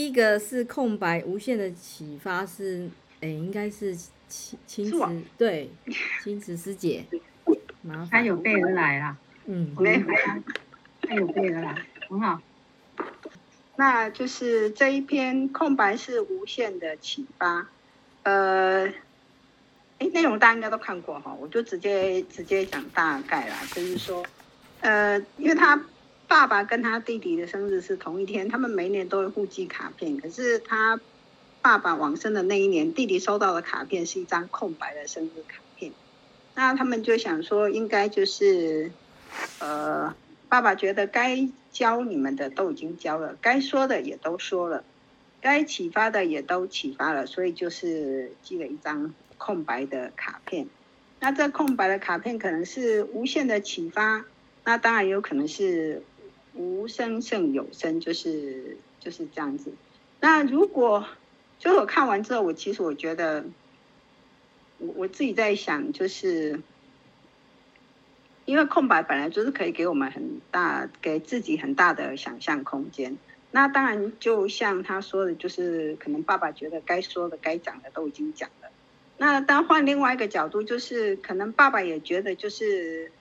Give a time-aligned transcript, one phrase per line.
[0.00, 3.94] 第一个是空白无限的启发是，哎、欸，应该是
[4.28, 5.70] 青青池对
[6.22, 7.04] 青池师姐，
[7.84, 10.00] 麻烦他有备而来啦，嗯，没有
[11.02, 12.40] 他有备而来，很好。
[13.76, 17.68] 那就是这一篇空白是无限的启发，
[18.22, 18.86] 呃，
[19.98, 24.24] 哎，内容大家应该都看过哈，我就直接直接讲大概啦，就是说，
[24.80, 25.78] 呃，因为他。
[26.30, 30.16] 爸爸跟他弟弟的生日是同一天，他们每年都会互寄卡片。
[30.16, 31.00] 可是他
[31.60, 35.90] 爸爸往生的那一年，弟弟收到的卡片是一张空白的生日卡片。
[36.54, 38.92] 那他们就想说，应该就是，
[39.58, 40.14] 呃，
[40.48, 44.84] 爸爸觉得该教你们的都已经教了，该说的也都说了，
[45.40, 50.68] 该启发的也都启发了，所以就是寄了一张空白的卡片。
[51.18, 54.24] 那这空白的卡片可能是无限的启发，
[54.62, 56.04] 那当然有可能是。
[56.54, 59.72] 无声胜有声，就是就是这样子。
[60.20, 61.06] 那如果
[61.58, 63.44] 就是我看完之后，我其实我觉得，
[64.78, 66.60] 我我自己在想，就是
[68.44, 73.16] 因为空白本来就是可以给我们很大，给自己很大的想象空间。
[73.52, 78.68] 那当然，就像他说的，就是可能爸爸觉得该说的、该讲的都已经讲了。
[79.18, 83.12] 那当换另外一个角度，就是可能爸爸也觉得，就是。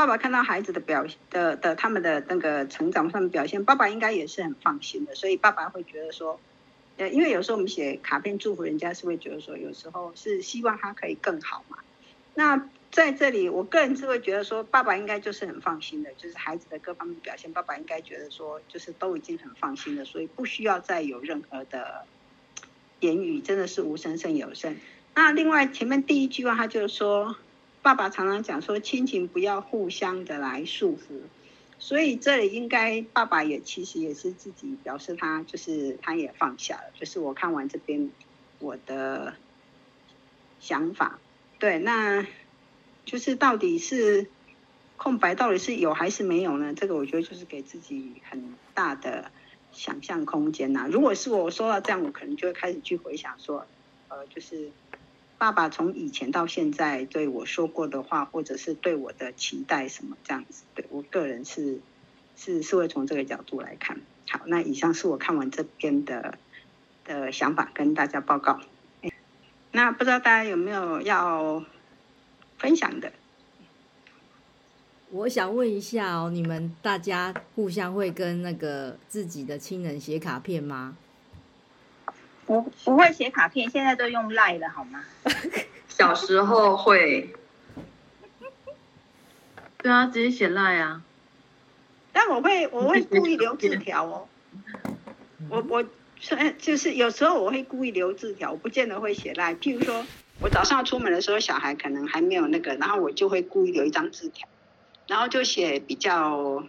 [0.00, 6.40] 爸爸看到孩子的表的的他们的那个成长上面表现，爸爸应该也是很放心的，所以爸爸会觉得说，
[6.96, 11.76] 呃，因为有时候我们写卡片祝福人家，是会觉得说，有时候是希望他可以更好嘛。
[12.32, 22.06] 那在这里，我个人是会觉得说，爸爸应该就是很放心的，就是孩子的各方面表现，爸爸应该觉得说，就是都已经很放心了，所以不需要再有任何的
[23.00, 24.74] 言语，真的是无声胜有声。
[25.14, 27.36] 那另外前面第一句话，他就是说。
[27.82, 31.22] 爸爸常常讲说，亲情不要互相的来束缚，
[31.78, 38.10] 所以这里应该爸爸也其实也是自己表示他就是他也放下了，就是我看完这边
[38.58, 39.34] 我的
[40.60, 41.18] 想法，
[41.58, 42.26] 对，那
[43.06, 44.26] 就是到底是
[44.98, 46.74] 空白到底是有还是没有呢？
[46.74, 49.30] 这个我觉得就是给自己很大的
[49.72, 50.86] 想象空间呐。
[50.92, 53.66] 如果是我说到这样，我可能就会开始去回想说，
[54.08, 54.70] 呃，就是。
[55.40, 61.80] 爸爸从以前到现在对我说过的话，或者是对我的期待什么这样子，对我个人是
[62.36, 64.02] 是是会从这个角度来看。
[64.28, 66.36] 好，那以上是我看完这边的
[67.06, 68.60] 的想法，跟大家报告。
[69.72, 71.64] 那不知道大家有没有要
[72.58, 73.10] 分享的？
[75.10, 80.98] 我想问一下哦，你们大家互相会跟那个自己的亲人写卡片吗？
[82.50, 85.04] 不不会写卡片，现在都用赖了，好吗？
[85.86, 87.32] 小时候会，
[89.78, 91.00] 对啊，直接写赖啊。
[92.12, 94.26] 但我会我会故意留字条哦。
[95.48, 95.84] 我我
[96.58, 99.54] 就是有时候我会故意留字条，我不见得会写赖。
[99.54, 100.04] 譬如说
[100.40, 104.48] 我早上出门的时候，小孩可能还没有那个，然后我就会故意留一张字条，
[105.06, 106.64] 然后就写比较，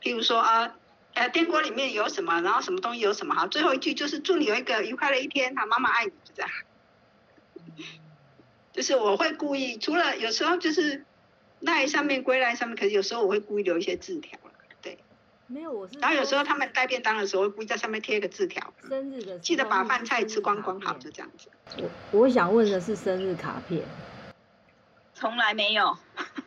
[0.00, 0.76] 譬如说啊。
[1.16, 2.42] 呃，电锅里面有什么？
[2.42, 3.34] 然后什么东西有什么？
[3.34, 5.56] 好，最后一句就是祝你有一个愉快的一天。
[5.56, 6.50] 好，妈妈爱你，就这样。
[8.74, 11.06] 就是我会故意，除了有时候就是
[11.60, 14.38] 赖上面归赖上面，可是有时候我会故意留一些字条。
[14.82, 14.98] 对，
[15.46, 15.98] 没有，我是。
[15.98, 18.74] 然后有时候他们带便当的时候，会故意在上面贴一个字条。
[18.86, 21.48] 生日的，记得把饭菜吃光光，好，就这样子。
[21.78, 23.82] 我我想问的是生日卡片，
[25.14, 25.96] 从来没有，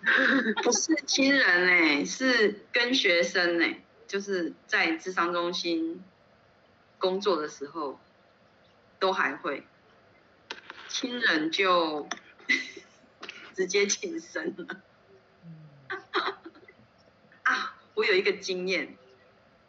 [0.62, 3.84] 不是亲人哎、欸，是跟学生哎、欸。
[4.10, 6.04] 就是在智商中心
[6.98, 8.00] 工作的时候，
[8.98, 9.68] 都还会
[10.88, 12.10] 亲人就
[13.54, 14.82] 直接轻生了。
[17.44, 18.98] 啊，我有一个经验，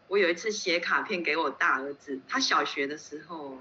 [0.08, 3.58] 我有一次写卡片给我大儿子，他小学的时候，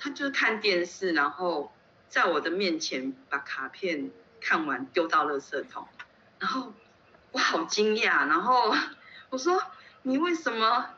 [0.00, 1.72] 他就是看电视，然后
[2.08, 5.86] 在我的面前把卡片看完丢到垃圾桶，
[6.40, 6.74] 然后
[7.30, 8.74] 我好惊讶，然后
[9.30, 9.62] 我说。
[10.08, 10.90] 你为什么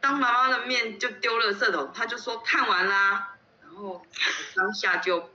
[0.00, 1.90] 当妈妈的面就丢垃圾桶？
[1.92, 4.06] 他就说看完啦，然后
[4.54, 5.28] 当下就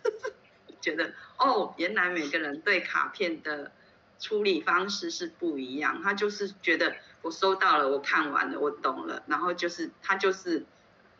[0.80, 3.70] 觉得哦，原来每个人对卡片的
[4.18, 6.00] 处理方式是不一样。
[6.00, 10.64] 他就是觉得我收到了，我看完了，我懂了，然后就是他就是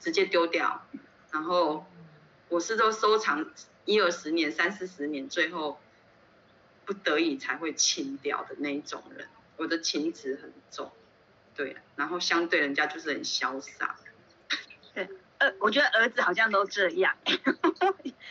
[0.00, 0.86] 直接丢掉，
[1.30, 1.84] 然后
[2.48, 3.44] 我是都收藏
[3.84, 5.78] 一二十年、三四十年，最后
[6.86, 9.28] 不得已才会清掉的那一种人。
[9.56, 10.92] 我的情执很重，
[11.54, 13.96] 对，然后相对人家就是很潇洒。
[14.94, 15.08] 对，
[15.38, 17.16] 呃，我觉得儿子好像都这样。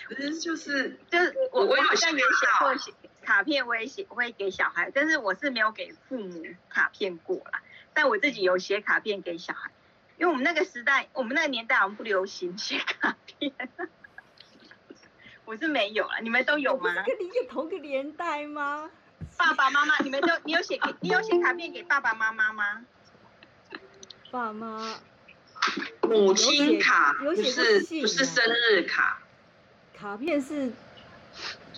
[0.07, 2.91] 可是就是就是我我好像也写过写
[3.21, 7.61] 卡片，我也写我会给小孩，但是我是没有给父母卡片过啦。
[7.93, 9.71] 但我自己有写卡片给小孩，
[10.17, 13.51] 因为我们那个时代，我们那个年代好像不流行写卡片。
[15.45, 17.03] 我是没有啊，你们都有吗？
[17.05, 18.89] 跟你一个同个年代吗？
[19.37, 22.85] 爸爸妈妈，你们都你有写给你有写卡片给爸爸妈妈吗？
[24.31, 24.95] 爸妈。
[26.03, 29.19] 母亲卡不是不、啊、是生日卡。
[29.97, 30.71] 卡片是，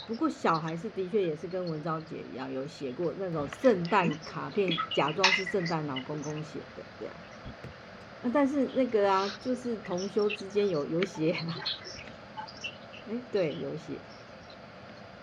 [0.08, 7.14] 不过小孩是的确也是跟文昭姐一样有写过那种圣诞卡片，假装是圣诞老公公写的这样。
[8.24, 11.38] 那但是那个啊，就是同修之间有有写。
[13.10, 13.94] 哎，对，有写。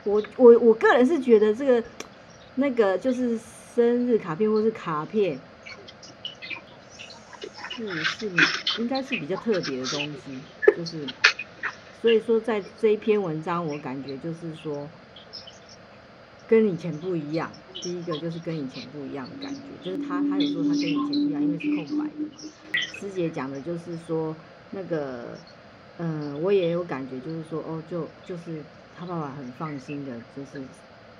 [0.04, 1.82] 我我我个人是觉得这个
[2.56, 5.38] 那个就是生日卡片或是卡片，
[7.70, 8.30] 是是
[8.80, 10.40] 应该是比较特别的东西，
[10.76, 11.06] 就是
[12.00, 14.88] 所以说在这一篇文章，我感觉就是说
[16.46, 17.50] 跟以前不一样。
[17.82, 22.12] 第一个就是跟以前不一样的感觉，就是他他有说他跟以前不一样，因为是空白的。
[22.98, 24.34] 师姐讲的就是说
[24.70, 25.38] 那个。
[25.96, 28.60] 嗯，我也有感觉，就是说，哦，就就是
[28.98, 30.60] 他爸爸很放心的，就是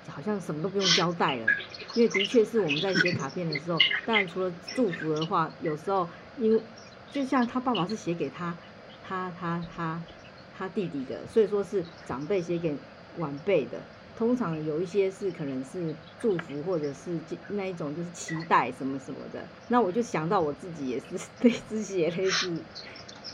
[0.07, 1.55] 好像什么都不用交代了，
[1.93, 6.63] 因为的确是我们在写卡片的时候，当然除了祝福的话，有时候因为
[7.11, 8.57] 就像他爸爸是写给他
[9.01, 10.05] 他他他
[10.51, 12.79] 他弟弟的，所以说是长辈写给
[13.15, 22.65] 晚辈的，通常有一些是可能是祝福或者是那一种就是期待什么什么的，那我就想到我自己也是类似写类似。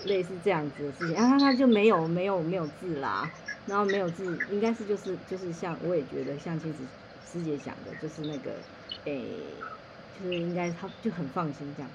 [0.06, 3.32] 类似这样子的事情然啊，他就没有没有没有字啦，
[3.72, 6.86] 然后没有字，应该是就是就是像我也觉得像亲子
[7.26, 8.52] 师姐讲的，就是那个
[9.06, 9.56] 诶、
[10.20, 11.90] 就是应该他就很放心这样。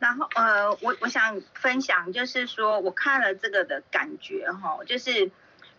[0.00, 5.30] 然后呃，我我想分享就是说我看了这个的感觉哈，就是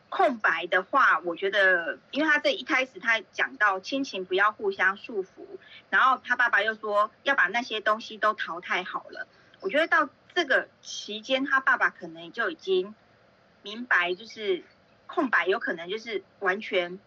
[0.07, 5.45] 空白的话，我觉得因为他这一开始他讲到亲情不要互相束缚，
[5.89, 9.27] 然后他爸爸又说要把那些东西都淘汰好了，
[9.59, 10.09] 我觉得到。
[10.35, 12.93] 这个期间，他爸爸可能就已经
[13.61, 14.65] 明白，就是
[15.07, 16.99] 空白，有可能就是完全，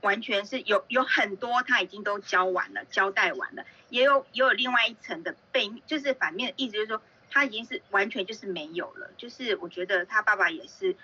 [0.00, 10.96] 完全是有有很多他已经都交完了，交代完了，也有也有另外一层的背，就是反面的意思，就是说他已经是完全就是没有了，就是我觉得他爸爸也是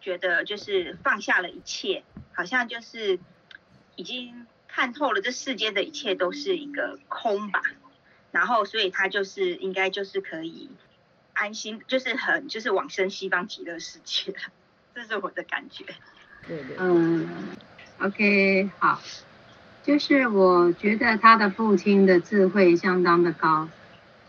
[0.00, 2.04] 觉得就是放下了一切，
[2.34, 3.18] 好像就是
[3.96, 7.62] 已经看透了这世间的一切都是一个空吧。
[8.32, 10.68] 然后，所以他就是应该就是可以
[11.34, 14.38] 安心，就是很就是往生西方极乐世界了，
[14.94, 15.84] 这是我的感觉。
[16.46, 16.76] 对对。
[16.78, 17.28] 嗯
[18.00, 19.00] ，OK，好，
[19.82, 23.68] 就是我觉得他的父亲的智慧相当的高。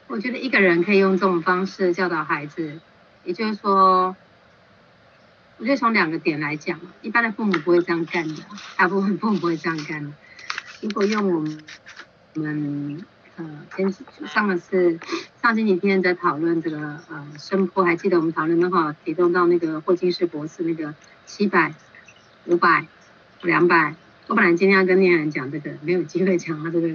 [0.08, 2.80] 我觉得一个人可以用这种方式教导孩子，
[3.24, 4.16] 也就是说，
[5.58, 8.44] 我觉得从两个点来讲，一般的父母不会这样干的，
[8.76, 10.12] 大部分父母不会这样干的。
[10.82, 11.64] 如果用我们
[12.36, 13.06] 我们。
[13.38, 13.46] 呃，
[13.76, 13.94] 先
[14.28, 14.98] 上的是
[15.42, 16.78] 上星期天在讨论这个
[17.10, 20.94] 呃声波，还记得我们讨论的话，提动到那个霍金士博士那个
[21.26, 21.74] 七百、
[22.46, 22.88] 五百、
[23.42, 23.96] 两百。
[24.28, 26.88] 我本来今天要跟念人讲这个，没有机会讲他这个。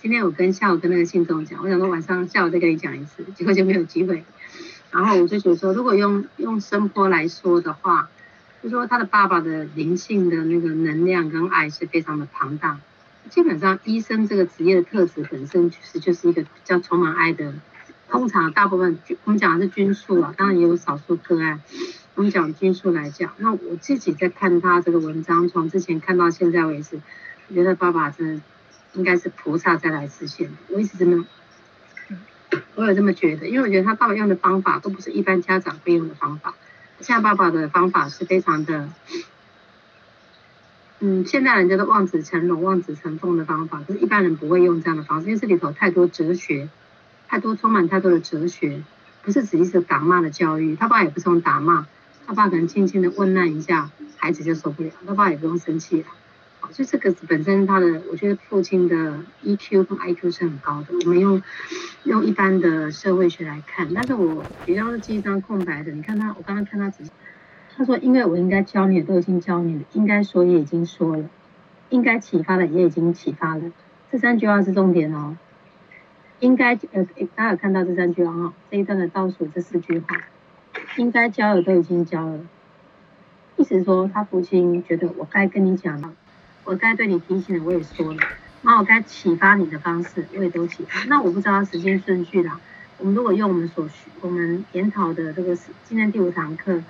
[0.00, 4.24] 今天我跟下午跟那个信众讲，我想说晚上下午再跟你讲一次，结果就没有机会。
[4.92, 8.08] 然后我就觉得说，如果用用声波来说的话，
[8.62, 12.78] 就说他的爸爸的灵性的那个能量跟爱是非常的庞大。
[13.30, 17.52] 基本上，医生这个职业的特质本身其实就是一个比较充满爱的。
[18.08, 21.60] 通常大部分我们讲的是均数啊，当然也有少数个案。
[22.14, 27.00] 我们讲均数来讲，那我自己在看他这个文章，从之前看到现在为止，
[27.48, 28.40] 我觉得爸爸真
[28.94, 30.50] 应该是菩萨再来实现。
[30.68, 31.26] 我一直这么，
[32.76, 36.54] 我有这么觉得，因为我觉得他爸爸用的方法都不是一般家长会用的方法。
[37.00, 38.88] 现在爸爸的方法是非常的。
[41.00, 46.70] 嗯，现在人家都望子成龙、望子成凤的方法，可是一般人不会用这样的方式，因为这里头太多哲学，
[47.28, 48.82] 太多充满太多的哲学，
[49.22, 50.74] 不是只是打骂的教育。
[50.74, 51.86] 他爸也不是用打骂，
[52.26, 56.06] 他爸可能轻轻的问难一下，孩子就受不了，他爸也不用生气了。
[56.72, 60.94] 所以这个本身他的，我觉得父亲的 EQ 跟 IQ 是很高的。
[61.04, 61.42] 我们用
[62.04, 67.10] 用一般的社会学来看，但是我比较是记一张空白的，你看他，我刚刚看他仔细。
[67.78, 71.28] 他说：“因为我应该教你的都已经教你了，应该说也已经说了，
[71.90, 73.70] 应该启发的也已经启发了。
[74.10, 75.36] 这三句话是重点哦。
[76.40, 77.04] 应该呃，
[77.34, 78.54] 大家有看到这三句话哈？
[78.70, 80.16] 这一段的倒数这四句话，
[80.96, 82.40] 应该教的都已经教了。
[83.56, 86.14] 意思是说，他父亲觉得我该跟你讲了，
[86.64, 88.20] 我该对你提醒的我也说了，
[88.62, 91.04] 那我该启发你的方式我也都启发。
[91.08, 92.58] 那我不知道时间顺序啦。
[92.96, 95.54] 我们如果用我们所学我们研讨的这个
[95.84, 96.82] 今天第五堂课。”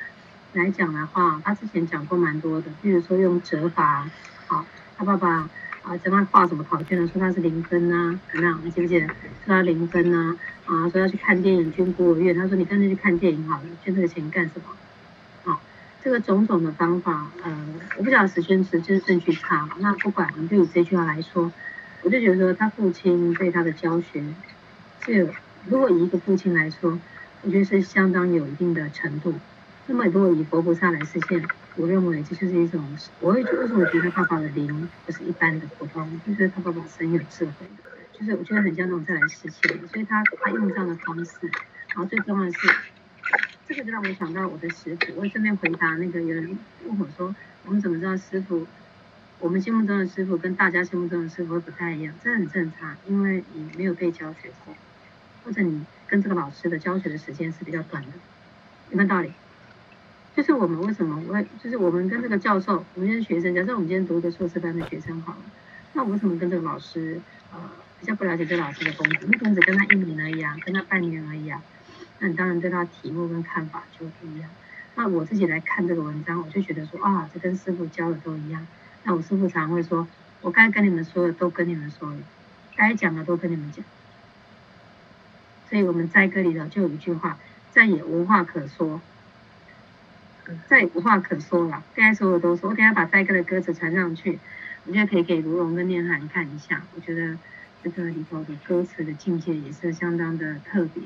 [0.57, 4.09] 来讲的话，他之前讲过蛮多的，比如说用折法，
[4.47, 4.65] 好，
[4.97, 5.49] 他爸爸
[5.83, 7.07] 啊，讲他画什么考卷呢？
[7.13, 8.59] 说他是零分啊，怎么样？
[8.65, 9.07] 你记不记得？
[9.07, 9.15] 说
[9.49, 10.35] 他零分啊，
[10.65, 15.53] 啊，说要去看电影捐孤儿院，他说你干脆去看电影好了，捐这个钱干什么？
[15.53, 15.61] 啊，
[16.03, 17.67] 这个种种的方法，呃，
[17.99, 19.69] 我不晓得十全十就是证据差。
[19.79, 21.53] 那不管，我们就以这句话来说，
[22.03, 24.25] 我就觉得说他父亲对他的教学，
[25.05, 25.29] 是
[25.67, 26.99] 如果以一个父亲来说，
[27.43, 29.35] 我觉得是相当有一定的程度。
[29.89, 32.85] 那么如果以佛菩萨来实现，我认为这就是一种，
[33.21, 37.53] 我会觉为什么觉得爸爸的灵不是一般的普通，就是他爸爸是很有智慧
[37.85, 42.69] 的，就是我觉得很像那种再来实现，所以他他用这样的方式，然后最重要的是，
[43.69, 47.33] 这个就让我想到我的师傅，我顺便回答那个有人问我说，
[47.65, 48.67] 我们怎么知道师傅，
[49.39, 52.13] 我们心目中的师傅跟大家心目中的师傅不太一样？
[52.25, 54.75] 这很正常，因为你没有被教学过，
[55.45, 58.09] 或者你跟这个老师的教学的时间是比较短的，
[58.91, 59.33] 有没有道理？
[60.37, 65.39] 就是我们为什么我就是我们跟这个教授，我们现在学生，假设我们今天读一个硕士班的学生好了，
[65.95, 67.19] 那我为什么跟这个老师
[67.55, 67.59] 呃
[67.99, 69.19] 比较不了解这个老师的功底？
[69.23, 71.63] 你可能只跟他一年而已啊，跟他半年而已啊，
[72.19, 74.51] 那你当然对他题目跟看法就不一样。
[74.95, 78.67] 那我自己来看这个文章，我就觉得说啊，这跟师傅教的都一样。
[79.05, 80.07] 那我师傅常会说，
[80.43, 82.19] 我该跟你们说的都跟你们说了，
[82.77, 83.83] 该讲的都跟你们讲。
[85.71, 87.39] 所以我们在歌里头就有一句话，
[87.73, 89.01] 再也无话可说。
[90.69, 92.71] 再也无话可说了，该说的都说。
[92.71, 94.39] 我等下把斋歌的歌词传上去，
[94.85, 96.83] 我觉得可以给卢龙跟念涵看一下。
[96.95, 97.37] 我觉得
[97.83, 101.03] 这个里头的歌词的境界也是相当的特别。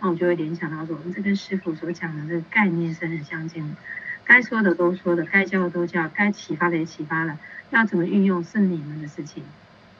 [0.00, 3.76] 那我就会联想到说，我们这跟师傅所讲的这个概念是很相近的。
[4.24, 7.38] 该说的都说的，该教的都教，该启发的也启发了。
[7.70, 9.42] 要怎么运用是你们的事情。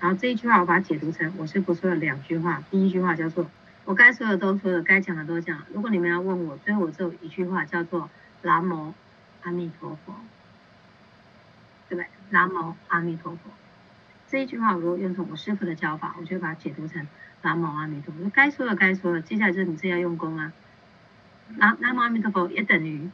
[0.00, 2.62] 然后这一句话我把它解读成我师傅说了两句话。
[2.70, 3.50] 第一句话叫做
[3.84, 5.62] 我该说的都说的，该讲的都讲。
[5.72, 8.10] 如果你们要问我，最后我只有一句话叫做。
[8.44, 8.94] 南无
[9.42, 10.14] 阿弥陀佛，
[11.88, 12.06] 对不对？
[12.30, 13.38] 南无阿弥陀佛
[14.28, 17.06] 这一句话，如果用从我师父的教法，我就会把它解读成
[17.42, 18.28] 南无阿弥陀佛。
[18.30, 20.52] 该说的该说的，接下来就是你自己要用功啊。
[21.56, 23.10] 南南无阿弥陀佛也等于，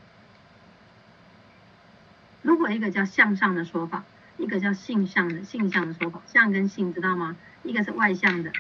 [2.42, 4.04] 如果一个叫向上的说法，
[4.36, 7.36] 一个叫性向的性向的说法，向跟性知道吗？
[7.62, 8.52] 一个是外向的，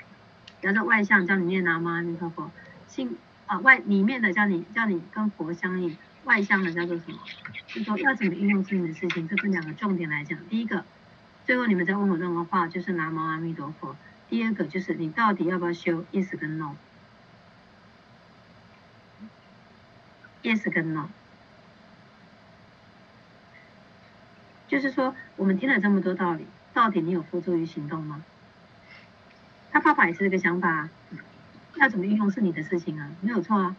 [0.60, 2.50] 然后外向叫你念南无阿弥陀佛，
[2.86, 5.96] 性啊外里面的叫你叫你跟佛相应。
[6.24, 7.18] 外向的叫做什么？
[7.66, 10.38] 就说要怎么运用自己的事情，这分两个重点来讲。
[10.48, 10.84] 第一个，
[11.46, 13.96] 最后你们在问我任何话，就是南无阿弥陀佛。
[14.28, 16.78] 第二个就是你到底要不要修？Yes 跟 No？Yes
[20.70, 21.08] 跟 No？
[24.68, 28.24] 就是说，我们听了这么多道理，到底你有付诸于行动吗？
[29.72, 30.88] 他爸爸也是这个想法，
[31.76, 33.76] 要怎么运用是你的事情啊，没有错啊。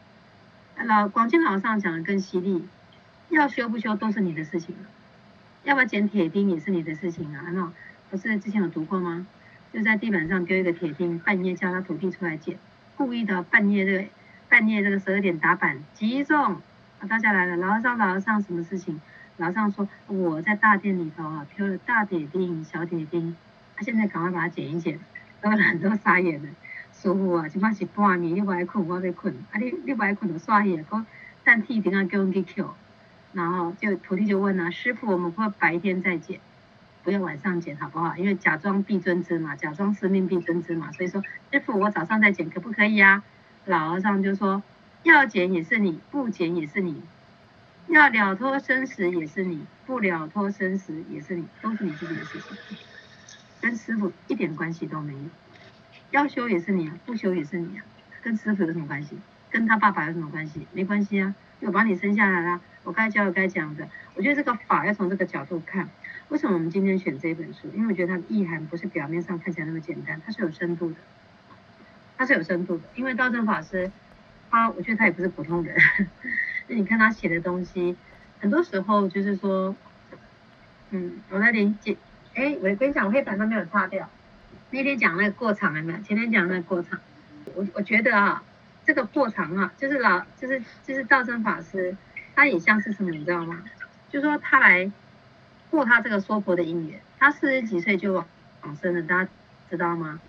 [0.78, 2.68] 老广进老上讲的更犀利，
[3.30, 4.76] 要修不修都是你的事情，
[5.64, 7.46] 要不要捡铁钉也是你的事情啊？
[7.54, 7.72] 那
[8.10, 9.28] 不是之前有读过吗？
[9.72, 12.58] 就在地板上丢一个铁钉，半夜叫他徒弟出来捡，
[12.98, 14.10] 故意的半夜这个
[14.50, 16.62] 半夜这个十二点打板击中，
[17.00, 19.00] 啊大家来了，老上老上什么事情？
[19.38, 23.36] 老上说我在大殿里头啊，丢了大铁钉、小铁钉，
[23.76, 25.00] 他现在赶快把它捡一捡，
[25.42, 26.50] 都很多傻眼了。
[27.02, 29.34] 师傅啊，即摆是半暝，你不爱困，我在困。
[29.52, 31.04] 啊，你你不爱困就刷野，讲
[31.44, 32.64] 等天点啊叫人去捡。
[33.34, 36.40] 然后就徒弟就问啊，师傅，我们会白天再捡，
[37.04, 38.16] 不要晚上捡，好不好？
[38.18, 40.92] 因为假装必尊之嘛，假装生命必尊之嘛。
[40.92, 43.24] 所以说，师傅，我早上再捡可不可以啊？
[43.66, 44.62] 老和尚就说，
[45.02, 47.02] 要捡也是你，不捡也是你，
[47.88, 52.78] 要了脱生死也是你，不了脱生死也是你，都是你自己的事情，
[53.60, 55.20] 跟师傅一点关系都没有。
[56.12, 57.84] 要修也是你啊，不修也是你啊，
[58.22, 59.18] 跟师傅有什么关系？
[59.50, 60.68] 跟他爸爸有什么关系？
[60.72, 63.88] 没关系啊，我把你生下来了，我该教的该讲的。
[64.16, 65.90] 我觉得这个法要从这个角度看。
[66.30, 67.70] 为什么我们今天选这本书？
[67.74, 70.96] 因为我觉得它的意涵不是表面上看起来那么简单，它是有深度的，
[72.18, 72.84] 它是有深度的。
[72.96, 73.92] 因为道正法师，
[74.50, 75.76] 他我觉得他也不是普通人。
[76.68, 77.98] 那你看他写的东西，
[78.40, 79.76] 很多时候就是说，
[80.92, 81.98] 嗯，我来理解。
[82.34, 84.10] 哎，我跟你讲，我黑板都没有擦掉。
[84.72, 86.00] 那天讲那个过场有没有？
[86.00, 87.00] 前天讲那个过场，
[87.56, 88.42] 我我觉得啊，
[88.86, 91.96] 这个过场啊，就是老就是就是道生法师，
[92.36, 93.64] 他也像是什么，你知道吗？
[94.10, 94.90] 就说他来
[95.70, 99.30] 过他这个说婆的姻缘，他四十几岁就往生了，大家
[99.70, 100.20] 知道吗？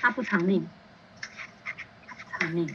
[0.00, 0.66] 他不长命，
[2.38, 2.68] 长命，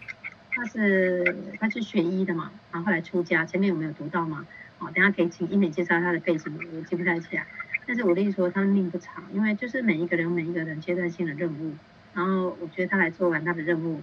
[0.51, 4.45] 他是他是学医的嘛，然后后来出家，前面有没有读到吗？
[4.77, 7.45] 好，等下可以请英美介绍他的背景，我记不太起来。
[7.91, 11.73] 但是我的意思说，他命不长，因为就是每一个人有每一个人阶段性的任务，
[12.13, 14.01] 然后我觉得他来做完他的任务，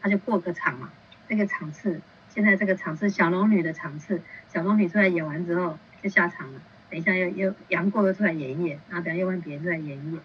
[0.00, 0.92] 他就过个场嘛。
[1.28, 10.20] 这个场次，现在这个场次小龙女的场次，小龙女出来演完之后就下场了，等一下又又杨过又出来演一演，然后等下又换别人出来演一演。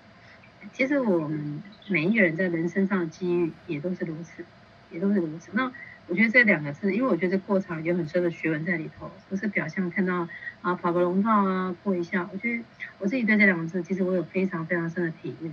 [0.71, 4.45] 其实我们每一个人在人生上的机遇也都是如此，
[4.91, 5.49] 也都是如此。
[5.53, 5.71] 那
[6.11, 10.27] 我觉得这两个字，因为我觉得这过程有很深的学问在里头，不是表象看到
[10.61, 12.29] 啊跑个龙套啊过一下。
[12.33, 12.61] 我觉得
[12.99, 15.49] 我自己对这两个字，其实我有非常非常深的体悟。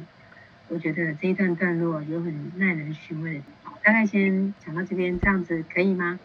[0.66, 3.72] 我觉得这一段段落有很耐人寻味的地方。
[3.84, 6.18] 大概先讲到这边，这样子可以吗？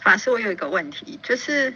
[0.00, 1.72] 法师，我有一个问题，就是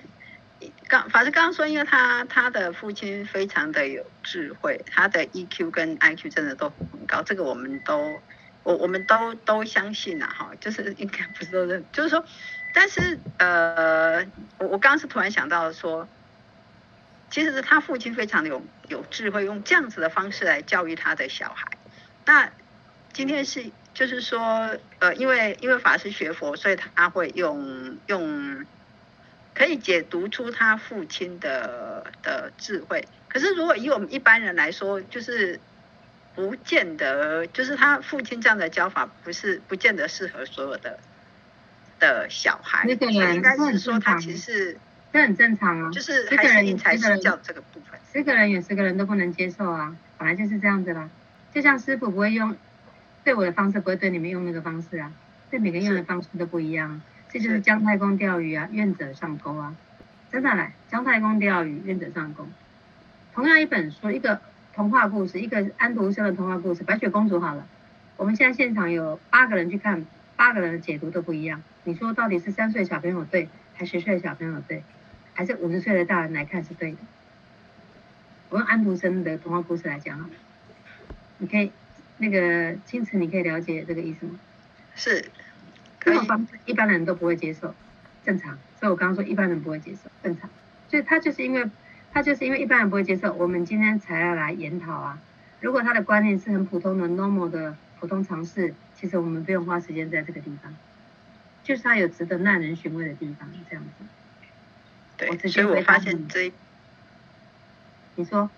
[0.89, 8.21] 刚法师刚刚说，因为他他的父亲非常的有智慧，他的 EQ 跟 IQ 真的都很高，这个我们都
[8.63, 12.25] 我我们都都相信呐，哈，就是应该不是都认，就是说，
[12.75, 14.25] 但是呃，
[14.59, 16.09] 我我刚刚是突然想到说，
[17.31, 21.67] 其实是他父亲非常的有有智慧，用这样子的方式来教育他的小孩。
[22.25, 22.51] 那
[23.13, 23.71] 今天是。
[23.93, 28.65] 就是说，呃，因为因为法师学佛，所以他会用用
[29.53, 33.07] 可以解读出他父亲的的智慧。
[33.29, 35.59] 可是如果以我们一般人来说，就是
[36.49, 40.99] 不见得，就是他父亲这样的教法，不是不见得适合所有的
[41.99, 42.87] 的小孩。
[42.87, 44.79] 那个人应该是说他其实
[45.13, 47.99] 这很正常啊，就是还是因材施教这个部分。
[48.13, 51.09] 十个人有十个人都不能接受啊，本来就是这样子啦。
[51.53, 52.57] 就像师傅不会用。
[53.23, 55.13] 对我的方式不会对你们用那个方式啊，
[55.51, 59.77] 对每个人用的方式都不一样，这就是姜太公钓鱼啊，愿者上钩啊，
[60.33, 62.49] 真的来，姜太公钓鱼，愿者上钩。
[63.35, 64.41] 同样一本书，一个
[64.75, 67.67] 童话故事，一个安徒生的童话故事，白雪公主好了，
[68.17, 71.63] 我们现在现场有八个人去看，八个人的解读都不一样。
[71.85, 74.83] 你说到底是三岁小朋友对，还是十岁小朋友对，
[75.35, 76.99] 还是五十岁的大人来看是对的？
[78.49, 80.35] 我用安徒生的童话故事来讲好了，
[81.39, 81.73] 你可以。
[82.23, 84.39] 那个青瓷，你可以了解这个意思吗？
[84.95, 85.25] 是，
[86.01, 87.75] 这种方式一般人都不会接受，
[88.23, 88.59] 正常。
[88.79, 90.51] 所以我刚刚说一般人不会接受，正常。
[90.91, 91.71] 所以他就是因为，
[92.13, 95.19] 他就是因为一般人不会接受，我们今天才要来研讨啊。
[95.61, 100.75] 如果他的观念是很普通的 normal 的普通常识，其实我们不用花时间在这个地方，
[101.63, 104.05] 就是他有值得耐人寻味的地方，这样子。
[105.17, 106.53] 对，所以我发现这一，
[108.15, 108.51] 你说，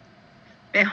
[0.72, 0.88] 没有，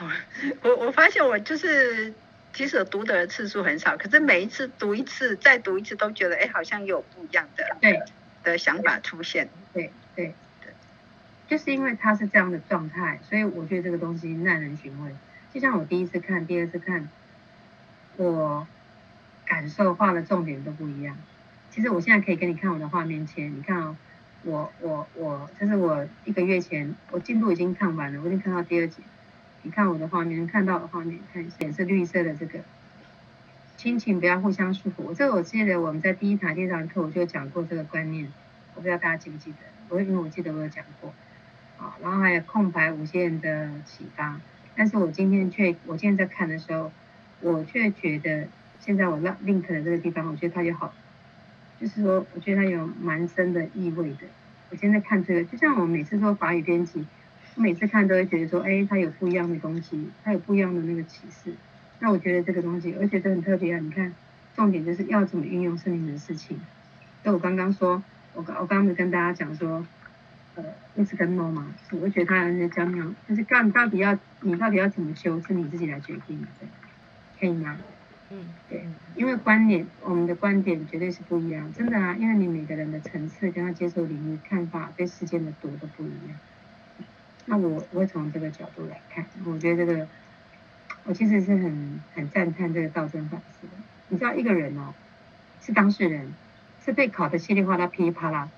[0.62, 2.12] 我我发现我就是。
[2.52, 8.02] 其实读的次数很少，可是每一次读一次，再读一次，都觉得哎，好像有不一样的对
[8.42, 9.48] 的想法出现。
[9.72, 10.34] 对对对，
[11.50, 15.10] 就是因为他是这样的状态，所以我觉得这个东西耐人寻味。
[15.52, 17.08] 就像我第一次看，第二次看，
[18.16, 18.68] 我
[19.44, 21.16] 感受画的重点都不一样。
[21.72, 23.96] 其实我现在可以给你看我的画面前，你看哦，
[24.44, 29.02] 我我我，这是我一个月前，我进度已经看完了，我已经看到第二集。
[29.62, 32.60] 你看我的画面，看到的画面，看显示绿色的这个，
[33.76, 35.02] 亲情不要互相束缚。
[35.02, 38.32] 我这个我记得我们在第一堂第一堂课我就讲过这个观念，
[38.76, 39.58] 我不知道大家记不记得？
[39.88, 41.12] 我因为我记得我有讲过，
[41.80, 44.38] 啊，然后还有空白无限的启发。
[44.76, 46.92] 但是我今天却，我今天在看的时候，
[47.40, 48.46] 我却觉得
[48.78, 50.92] 现在我 link 的这个地方，我觉得它有好，
[51.80, 54.26] 就是说，我觉得它有蛮深的意味的。
[54.70, 57.06] 我现在看这个，就像我每次说法语编辑。
[57.56, 61.52] 我每次看都会觉得说，哎，它有不一样的东西，它有不一样的那个启示。
[61.98, 63.80] 那我觉得这个东西，而且这很特别啊！
[63.80, 64.14] 你看，
[64.54, 66.60] 重点就是要怎么运用是你们的事情。
[67.24, 68.02] 就我刚刚说，
[68.34, 69.84] 我刚我刚刚跟大家讲说，
[70.62, 76.48] 呃，那是跟 no 嘛，我觉得他在讲讲，就是干到底要你到底要怎么修，是你自己来决定的，
[77.38, 77.76] 可以吗？
[78.30, 78.84] 嗯，对，
[79.16, 86.38] 因为观点，我们的观点绝对是不一样，真的啊，因为你每个人的层次跟他接受领域看法对事件的度都不一样。
[87.46, 90.06] 那我我会从这个角度来看，我觉得这个
[91.04, 93.72] 我其实是很很赞叹这个道真法师的。
[94.08, 94.94] 你知道一个人哦，
[95.60, 96.32] 是当事人，
[96.84, 98.48] 是被考得稀里哗啦、噼里啪啦，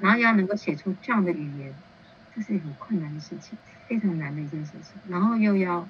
[0.00, 1.74] 然后要能够写出这样的语言，
[2.34, 3.56] 这是很困难的事情，
[3.88, 5.00] 非常难的一件事情。
[5.08, 5.88] 然后又要，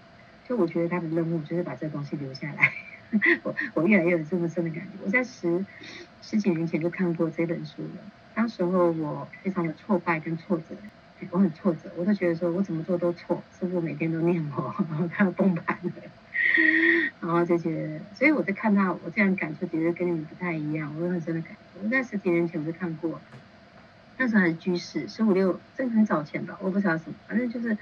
[0.48, 2.72] 就我觉得他的任务就是把这个东西留下来。
[3.44, 4.90] 我我越来越有这么深的感觉。
[5.04, 5.64] 我在十
[6.20, 8.00] 十几年前就看过这本书了，
[8.34, 10.76] 当时候我非常的挫败跟挫折。
[11.30, 15.92] 我很挫折，我都觉得说我怎么做都错，师父每天都念我，然后他要崩盘了，
[17.22, 21.78] 然后就觉得，所以我在看他，我这样感触其实跟你们不太一样，我有很深的感触。
[21.82, 23.18] 我在十几年前我就看过，
[24.16, 27.76] 那时候还是居士，十五六，真的很早前吧，我不知道什么，反正就是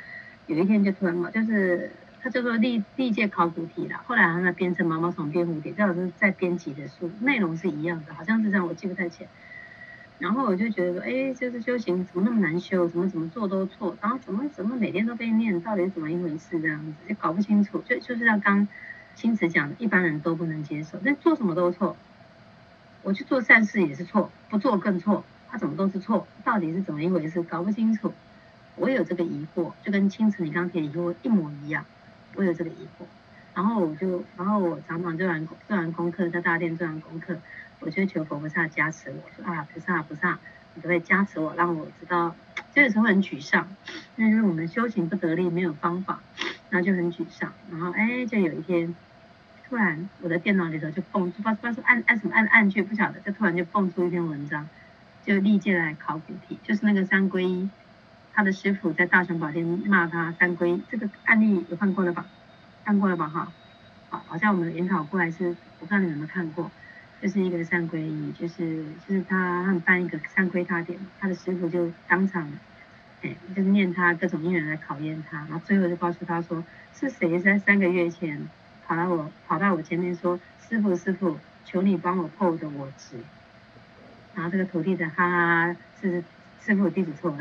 [0.47, 1.91] 有一天就突然嘛，就是
[2.23, 9.27] 他叫做历历届考古题了，后来好像变成毛毛虫变蝴蝶，这好像在编辑的书，内容是一样的，好像是这样，我记不太清。
[10.19, 17.83] 然后我就觉得说，哎，就是修行怎么那么难修，怎么怎么做都错，然后怎么怎么每天都被念，到底怎么一回事这样子，就搞不清楚。
[17.85, 18.69] 就就是像刚
[19.17, 21.97] 青瓷讲的，一般人都不能接受，那做什么都错。
[23.03, 28.11] 我去做善事也是错，不做更错，他怎么都是错，到底是怎么一回事，搞不清楚。
[28.75, 31.85] 我有这个疑惑，就跟清晨你刚刚提的疑惑一模一样，
[32.35, 33.05] 我有这个疑惑。
[33.55, 37.37] 然后我就，然后我常常做完做完功课，在大殿做完功课，
[37.81, 40.39] 我就求佛菩萨加持我，说啊菩萨菩萨，
[40.75, 42.35] 你可不可以加持我，让我知道，
[42.75, 43.69] 这个时候很沮丧，
[44.17, 46.21] 因为就是我们修行不得力，没有方法，
[46.71, 47.53] 然后就很沮丧。
[47.71, 48.97] 然后哎，就有一天，
[49.69, 54.67] 突然我的电脑里头就蹦，出不知道不知道按按什么按按去，不晓得，就突然就蹦出一篇文章，
[55.25, 57.71] 就历届来考古题，就是那个三皈依，
[58.33, 62.27] 他的师傅在大雄宝殿骂他三皈依，这个案例有看过了吧？
[62.85, 63.53] 看过了吧哈，
[64.11, 66.69] 好，好像我们研讨过来是，我不知道你有没有看过，
[67.21, 72.51] 就是一个三皈依，就是就是他他们办一个三皈他典，他的师傅就当场，
[73.23, 78.49] 哎，就是念他各种因缘来考验他，然后最后就告诉他说，是谁在三个月前
[78.85, 83.17] 跑到我跑到我前面说，师傅师傅，求你帮我破我的我执，
[84.35, 86.23] 然后这个徒弟的哈哈，是
[86.65, 87.39] 师傅弟子错了，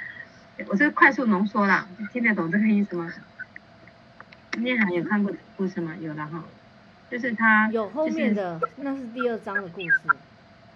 [0.68, 3.12] 我是快速浓缩啦，听得懂这个意思吗？
[4.58, 5.94] 念涵有看过故事吗？
[6.00, 6.44] 有了哈，
[7.10, 10.00] 就是他有后面的，那是第二章的故事。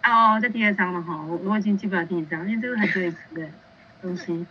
[0.05, 3.49] 哦，在第二章了哈，我我已经记不了第一章，因为这个很对词的
[4.01, 4.47] 东西。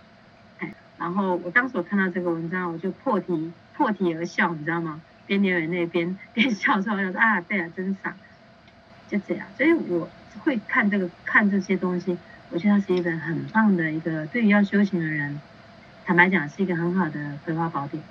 [0.59, 5.01] 哎，然后我当时我看到这个文章，我就破题破题而笑，你知道吗？
[5.25, 8.13] 边流眼泪边边笑说，我 说啊，对啊，真傻，
[9.07, 9.47] 就这样。
[9.57, 10.09] 所以我
[10.43, 12.17] 会看这个看这些东西，
[12.49, 15.39] 我觉得它是一本很棒的一个，对于要修行的人，
[16.05, 18.03] 坦白讲是一个很好的葵花宝典。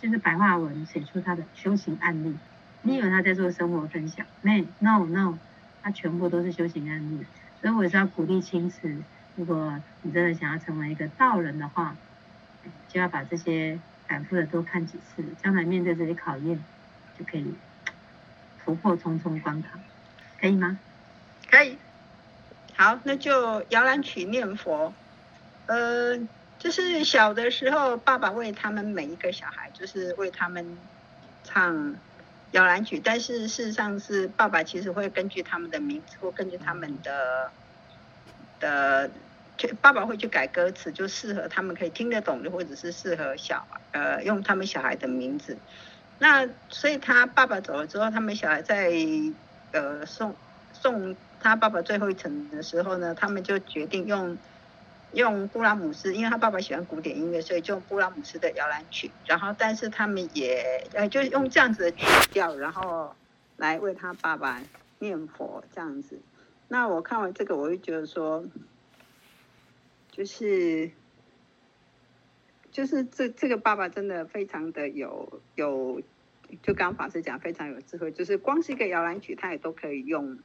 [0.00, 2.36] 就是白话文写出他的修行案例，
[2.82, 4.26] 你以为他在做生活分享？
[4.42, 5.38] 没，no no，
[5.82, 7.24] 他全部都是修行案例。
[7.60, 8.94] 所以我是要鼓励青瓷，
[9.36, 11.96] 如果你真的想要成为一个道人的话，
[12.88, 16.62] 就要把这些反复的多看几次，将来面对这些考验，
[17.18, 17.54] 就可以
[18.62, 19.70] 突破重重关卡，
[20.38, 20.78] 可以吗？
[21.56, 21.78] 可以。
[22.76, 24.92] 好，那就摇篮曲念佛，
[25.66, 26.18] 呃。
[26.58, 30.78] 就是小的时候，爸爸为他们每一个小孩，就是为他们
[31.44, 31.94] 唱
[32.52, 32.98] 摇篮曲。
[32.98, 37.50] 但是事实上是爸爸其实会根据他们的名字或根据他们的
[38.58, 39.10] 的，
[39.58, 45.58] 就爸爸会去改歌词，就适合他们可以听得懂的，或者是适合小呃用他们小孩的名字。
[46.18, 48.90] 那所以他爸爸走了之后，他们小孩在
[49.72, 50.34] 呃送
[50.72, 54.36] 送他爸爸最后一程的时候呢，他们就决定用。
[55.12, 59.10] 用布拉姆斯，因为他爸爸喜欢古典音乐，所以就用布拉姆斯的摇篮曲。
[59.24, 63.14] 然后，但是他们也呃，就用这样子的曲调，然后
[63.56, 64.60] 来为他爸爸
[64.98, 66.18] 念佛这样子。
[66.68, 68.44] 那我看完这个，我就觉得说，
[70.10, 70.90] 就是
[72.70, 76.02] 就是这这个爸爸真的非常的有有，
[76.62, 80.36] 就刚法师讲非常有智慧，就是光是一个摇篮曲，他也都可以用。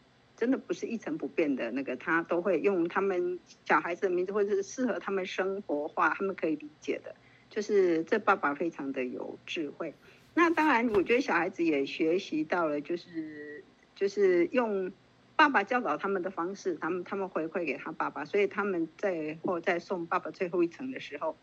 [0.41, 7.13] 真的不是一成不变的那个，他都会用他们小孩子的名字，或者是适合他们生活化，他们可以理解的。
[7.47, 9.93] 就是这爸爸非常的有智慧。
[10.34, 14.91] 那当然，我觉得小孩子也学习到了，就是就是用
[15.36, 21.38] 爸爸教导他们的方式，他们他们回馈给他爸爸，所以他们在或在送爸爸最后一程的时候，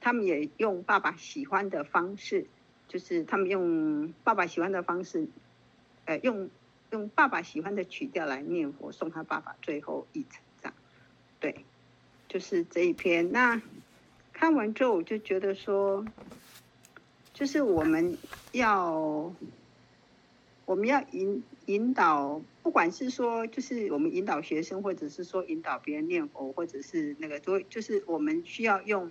[0.00, 2.46] 他们也用爸爸喜欢的方式，
[2.86, 5.26] 就是他们用爸爸喜欢的方式，
[6.04, 6.48] 呃，用。
[6.94, 10.74] 用爸爸喜欢的曲调来念佛，送他爸爸最后一程，这样，
[11.40, 11.64] 对，
[12.28, 13.32] 就是这一篇。
[13.32, 13.60] 那
[14.32, 16.04] 看完之后，我就觉得说，
[17.32, 18.16] 就是我们
[18.52, 19.34] 要，
[20.66, 29.10] 我们要引引导，不管是说，就是我们引导学生，或者是说引导别人念佛，或者是那个，都就是我们需要用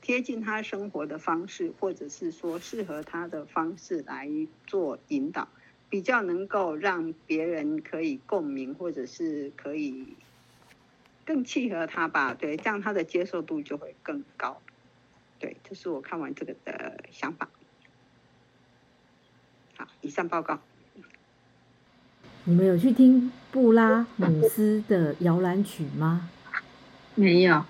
[0.00, 4.30] 贴近他生活的方式，或者是说适合他的方式来
[4.68, 5.48] 做引导。
[5.88, 10.16] 比较能够让别人可以共鸣，或者是可以
[11.24, 14.60] 更契合他吧，对，这样他的接受度就会更高。
[15.38, 17.48] 对，这是我看完这个的想法。
[19.76, 20.60] 好，以上报告。
[22.44, 26.30] 你们有去听布拉姆斯的摇篮曲吗？
[27.14, 27.64] 没有。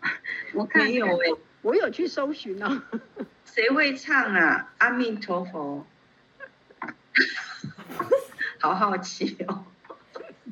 [0.54, 1.28] 我看没有哎，
[1.62, 2.82] 我有去搜寻哦。
[3.44, 4.72] 谁会唱啊？
[4.78, 5.86] 阿弥陀佛。
[8.60, 9.64] 好好奇哦！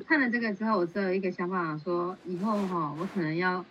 [0.07, 3.65] 看了这个之后，我只有一个想法，说以后哈，我可能要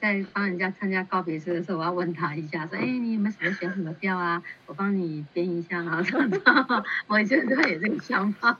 [0.00, 4.42] 在帮人家参加告别式的时候，我要问他一下，说，哎，你有没有喜欢选什么调啊？
[4.66, 6.30] 我帮你编一下啊，这样
[7.06, 8.56] 我觉得他有这个想法。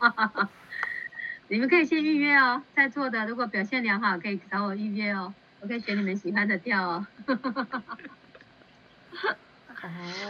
[1.49, 7.07] 你们可以先预约哦，在座的如果表现良好，可以找我预约哦，我可以选你们喜欢的调哦。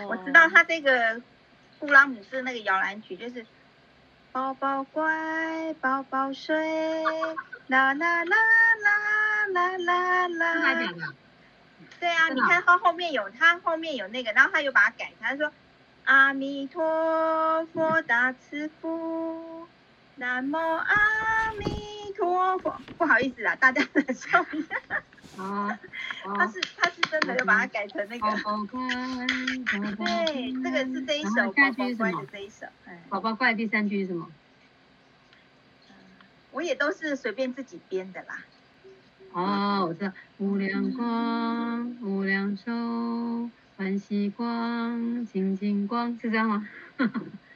[0.09, 1.20] 我知道他这个。
[1.79, 3.47] 布拉姆斯那个摇篮曲就是，
[4.33, 7.05] 宝宝乖，宝宝睡，
[7.69, 8.37] 啦啦啦
[9.53, 11.14] 啦啦啦啦。
[12.01, 15.53] 对啊，你看他后面有他后面有那个，然后他又把它改，他说
[16.05, 19.67] 阿弥陀佛大慈父，
[20.17, 20.95] 南无阿
[22.38, 22.81] 弥陀佛。
[22.96, 24.77] 不好意思啊，大家忍受一下。
[25.37, 25.79] 啊，
[26.24, 28.27] 他是他是真的就把它改成那个。
[28.42, 28.81] 宝宝乖，
[30.27, 32.66] 对，这个是这一首宝宝乖的这一首。
[33.09, 34.29] 宝宝乖第三句是什么？
[36.51, 38.38] 我也都是随便自己编的啦。
[39.33, 40.12] 哦，我知道。
[40.38, 46.68] 无量光，无量寿，欢喜光，清净光，是这样吗？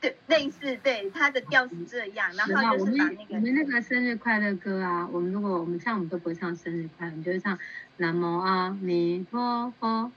[0.00, 2.30] 对，类似，对，它的调是这样。
[2.34, 3.34] 然后就是把那个。
[3.34, 7.58] 我们那个生日快乐歌啊，我们如果我们唱，我们都不会唱生日快乐，我们就会唱
[7.98, 10.10] 南无阿弥陀佛。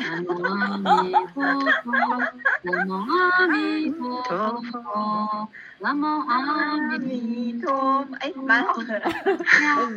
[0.00, 1.44] 南无阿弥陀
[1.84, 1.92] 佛，
[2.62, 4.20] 南无阿弥陀
[4.62, 8.16] 佛，南无阿弥陀佛。
[8.18, 9.00] 哎，蛮好的，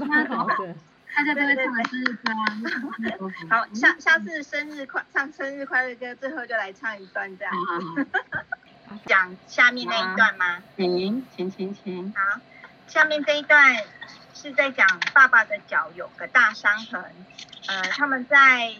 [0.06, 0.76] 蛮好的。
[1.16, 3.18] 大家都会唱生日快乐。
[3.50, 7.52] 好，下下次生日快唱生日快乐歌，最后就来唱一段这样。
[9.06, 10.64] 讲下面那一段吗？
[10.78, 12.14] 行，行行行。
[12.16, 12.40] 好，
[12.88, 13.78] 下面这一段
[14.34, 17.04] 是在讲爸爸的脚有个大伤痕。
[17.68, 18.76] 呃，他们在。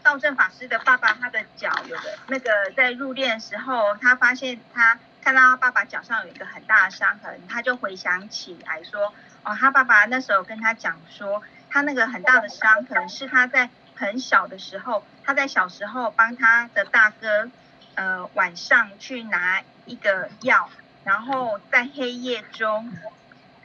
[0.00, 9.12] 道正法师的爸爸，他的脚有个那个在入殓的时候，他发现他看到他爸爸脚上有一个很大的伤痕，他就回想起来说，
[9.42, 17.50] 哦，他爸爸那时候跟他讲说，他那个很大的伤痕是他在很小的时候，他在小时候帮他的大哥，
[17.98, 20.70] 呃，晚上去拿一个药，
[21.02, 22.92] 然后在黑夜中，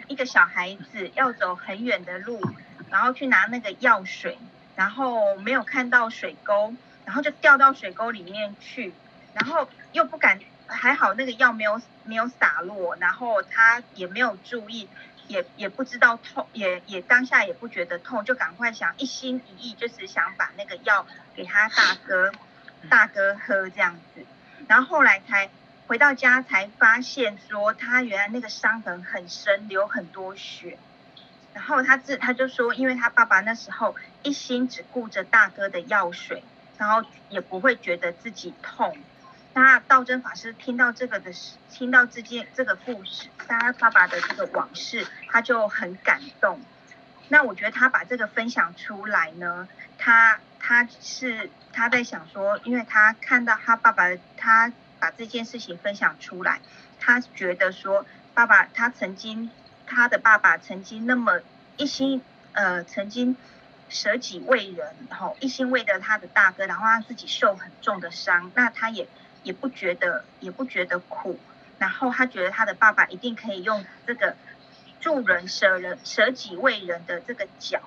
[0.07, 2.41] 一个小孩子要走很远的路，
[2.89, 4.39] 然后去拿那个药水。
[4.75, 6.73] 然后没有看到水沟，
[7.05, 8.91] 然后就掉到水沟里面去，
[9.35, 14.89] 然后又不敢，还好那个药没有没有洒落，然后他也没有注意，
[15.27, 22.31] 也也不知道痛，也也当下也不觉得痛，就赶快想一心一意就是想把那个药给他大哥
[22.89, 24.25] 大哥喝这样子，
[24.67, 25.49] 然后后来才
[25.87, 30.77] 回到家才发现说他原来那个伤痕很深，流很多血。
[31.53, 36.43] 然后他自他就说，因为他爸爸那时候一心只顾着大哥的药水，
[36.79, 38.97] 然后也不会觉得自己痛。
[39.53, 46.59] 那道真法师听到这个的事，听到这件这个故事，他爸爸的这个往事，他就很感动。
[47.27, 49.67] 那我觉得他把这个分享出来呢，
[49.99, 54.05] 他他是他在想说，因为他看到他爸爸，
[54.37, 56.61] 他把这件事情分享出来，
[56.99, 59.51] 他觉得说，爸爸他曾经。
[59.85, 61.41] 他的爸爸曾经那么
[61.75, 62.21] 一心，
[62.53, 63.35] 呃，曾经
[63.89, 69.09] 舍己为人，然后一心为了他的大哥，然后他自己受很重的伤，那他也
[69.43, 71.37] 也不觉得，也不觉得苦，
[71.79, 74.37] 然后他觉得他的爸爸一定可以用这个
[75.01, 77.81] 助人舍人舍己为人的这个脚，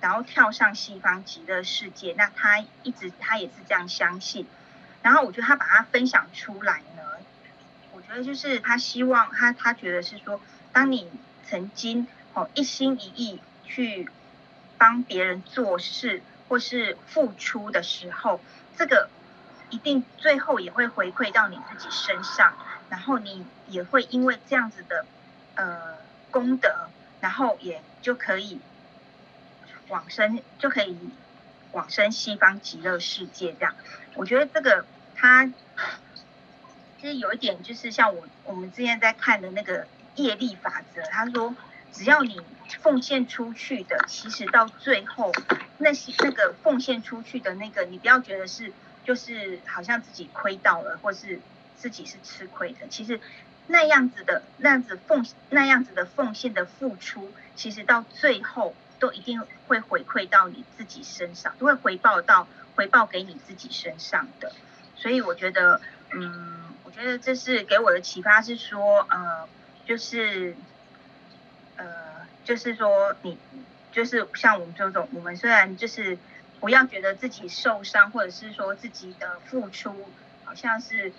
[0.00, 2.14] 然后跳上西方极乐世界。
[2.16, 4.46] 那他一直他也是这样相信，
[5.02, 7.02] 然后我觉得他把它分享出来呢，
[7.92, 10.40] 我觉得就是他希望他他觉得是说，
[10.72, 11.08] 当你。
[11.50, 14.06] 曾经哦一心一意去
[14.76, 18.38] 帮别人做事或是付出的时候，
[18.76, 19.08] 这个
[19.70, 22.52] 一定最后也会回馈到你自己身上，
[22.90, 25.06] 然后你也会因为这样子的
[25.54, 25.96] 呃
[26.30, 26.90] 功德，
[27.22, 28.60] 然后也就可以
[29.88, 30.96] 往生，就可以
[31.72, 33.74] 往生西方极乐世界这样。
[34.14, 35.46] 我觉得这个它
[37.00, 39.86] 其实有一点就是像我我们之前在看的那个。
[40.18, 41.54] 业力法则，他说，
[41.92, 42.40] 只要你
[42.80, 45.32] 奉献出去的，其实到最后，
[45.76, 48.72] 那些那个奉献出去的那个，你不要觉得是
[49.04, 51.38] 就是好像自己亏到了，或是
[51.76, 52.88] 自己是吃亏的。
[52.88, 53.20] 其实
[53.68, 64.52] 那样子的那样子奉那样子的奉献的付出，其实到最后都一定会回馈到你自己身上，都会回报到回报给你自己身上的。
[64.96, 65.80] 所以我觉得，
[66.12, 69.48] 嗯，我觉得这是给我的启发是说，呃。
[69.88, 70.54] 就是，
[71.76, 71.86] 呃，
[72.44, 73.38] 就是说你，
[73.90, 76.18] 就是像我们这种，我们虽然就是
[76.60, 80.10] 不要觉得自己受伤，或者是说自己的付出
[80.44, 81.10] 好像是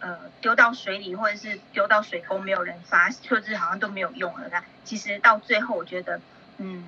[0.00, 4.46] 呃丢到水里，或者是丢到水沟没有人发，就是好像都没有用了。
[4.50, 6.20] 那其实到最后，我觉得，
[6.58, 6.84] 嗯，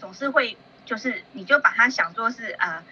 [0.00, 2.82] 总是会，就是你就把它想作是，呃，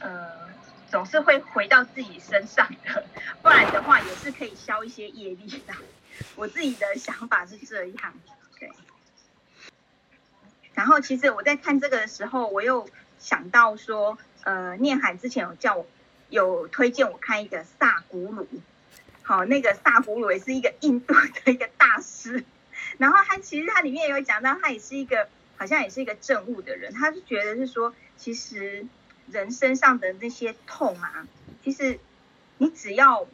[0.00, 0.48] 呃，
[0.90, 3.04] 总是会回到自己身上的，
[3.42, 5.74] 不然的话也是可以消一些业力的。
[6.34, 8.14] 我自己的想法是这样，
[8.58, 8.70] 对。
[10.74, 15.86] 然后其实我在看这个的时候，我又想到说，呃，念海之前有叫我
[16.28, 18.48] 有推荐我看一个萨古鲁，
[19.22, 22.44] 好，那个萨古鲁也是一个印度的一个大师。
[22.98, 28.86] 然后他其实他里面有讲到，他也是一个好像也是一个证悟的人，他就觉得是说，其实
[29.26, 31.26] 人身上的那些痛啊，
[31.62, 31.98] 其实
[32.58, 33.28] 你只要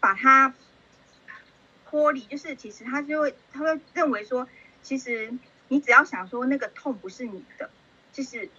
[0.00, 0.54] 把它
[1.84, 4.48] 脱离，就是其实他就会他会认为说，
[4.82, 5.32] 其实
[5.68, 7.70] 你只要想说那个痛不是你的，
[8.12, 8.50] 就是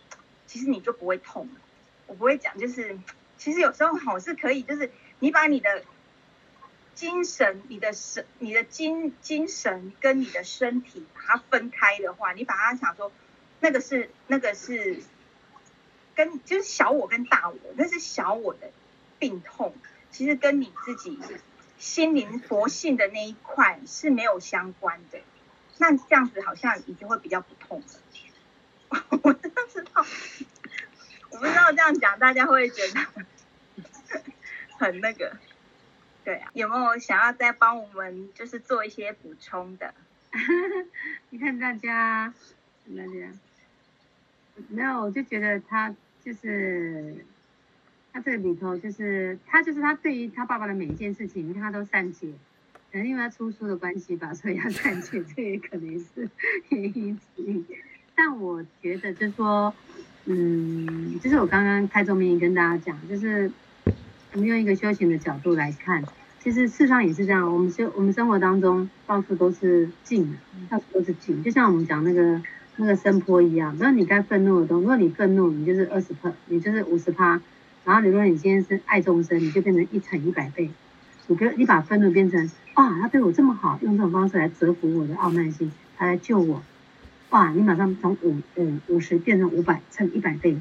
[0.45, 1.61] 其实你就不会痛了。
[2.05, 2.97] 我不会讲，就是
[3.37, 5.83] 其实有时候好是可以，就是你把你的。
[6.97, 13.11] 精神，你的神，你的精精神跟你的身体把它分开的话，你把它想说，
[13.59, 15.03] 那个是那个是
[16.15, 18.71] 跟就是小我跟大我，那是小我的
[19.19, 19.75] 病痛，
[20.09, 21.19] 其实跟你自己
[21.77, 25.19] 心灵佛性的那一块是没有相关的。
[25.77, 28.97] 那这样子好像已经会比较不痛了。
[29.11, 29.49] 我不知
[29.93, 30.03] 道，
[31.29, 33.25] 我不知道这样讲大家会觉得
[34.79, 35.37] 很那个。
[36.27, 39.93] 对啊，有没有想要再帮我们就是做一些补充的？
[41.31, 42.33] 你看大家，
[42.97, 43.31] 大家，
[44.67, 47.25] 没有，我就觉得他就是
[48.11, 52.27] 他这个里头就是他就是他对于他爸爸的每一件事情，他都善解，
[52.91, 56.29] 可能因为他出书的关系吧，所以要善解， 这也可能是
[56.67, 57.63] 原因之一。
[58.13, 59.73] 但我觉得就是说，
[60.25, 63.49] 嗯，就是我刚刚开宗明义跟大家讲，就是。
[64.33, 66.03] 我们用一个修行的角度来看，
[66.39, 67.51] 其实世上也是这样。
[67.51, 70.37] 我们生我们生活当中到处都是境，
[70.69, 71.41] 到处都是境。
[71.43, 72.41] 就像我们讲那个
[72.75, 77.41] 那个声波一样，那你该愤怒的东西，如果你愤怒，你就是二十趴，你就是五十趴。
[77.83, 80.69] 然后你如果你今天是爱众生，你就变成一乘一百倍。
[81.27, 86.61] 你跟你把愤怒变成啊，他对我这么好，用这种方式来折服我的傲慢心，他来救我。
[87.31, 90.57] 哇，你马上从五五五十变成五百乘一百倍，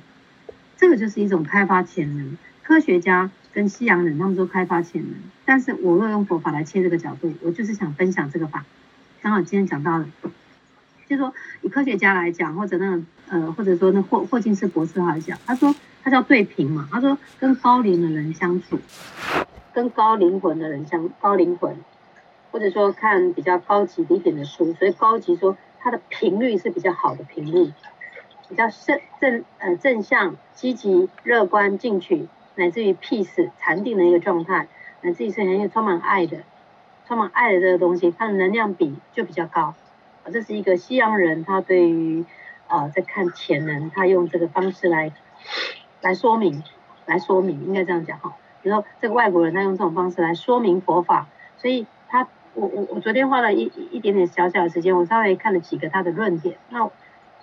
[0.76, 2.38] 这个就是一种开发潜能。
[2.62, 3.30] 科学家。
[3.56, 5.14] 跟西洋人，他们都开发潜能，
[5.46, 8.66] 但是我若用佛法来切这个角度，我就是想分享这个法。
[9.22, 10.06] 刚好今天讲到了，
[11.08, 18.78] 就是说以科学家来讲，或者那个呃，或者说那霍霍金斯博士来讲，他说他叫对频嘛，他说跟高灵的人相处，
[19.72, 21.74] 跟高灵魂的人相高灵魂，
[22.50, 27.72] 或者说看比较高级一点的书，所以高级说它的频率是比较好的频率，
[28.50, 32.28] 比较正正呃正向、积极、乐观、进取。
[32.56, 34.66] 乃至于 peace 禅定的一个状态，
[35.02, 36.38] 乃至于是很有充满爱的，
[37.06, 39.74] 充满爱的这个东西，它的能量比就比较高。
[40.24, 42.24] 啊，这是一个西洋人，他对于
[42.66, 45.12] 啊在看潜能，他用这个方式来
[46.00, 46.64] 来说明，
[47.04, 48.34] 来说明，应该这样讲哈。
[48.62, 56.56] 比如说这个外国人，他用这种方式来说明佛法，所以他我我我昨天花了一一点点小小的时间，我稍微看了几个他的论点。
[56.70, 56.90] 那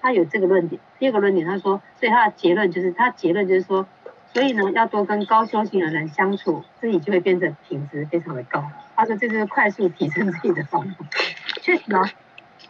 [0.02, 3.86] 他有这个论点，第二个论点，他说，所以他的结论就是，他结论就是说。
[4.34, 8.65] 所以呢，要多跟高修行的人相处，自己就会变成品质非常的高。
[8.96, 11.06] 他说这就是快速提升自己的方法。
[11.62, 12.02] 确实啊，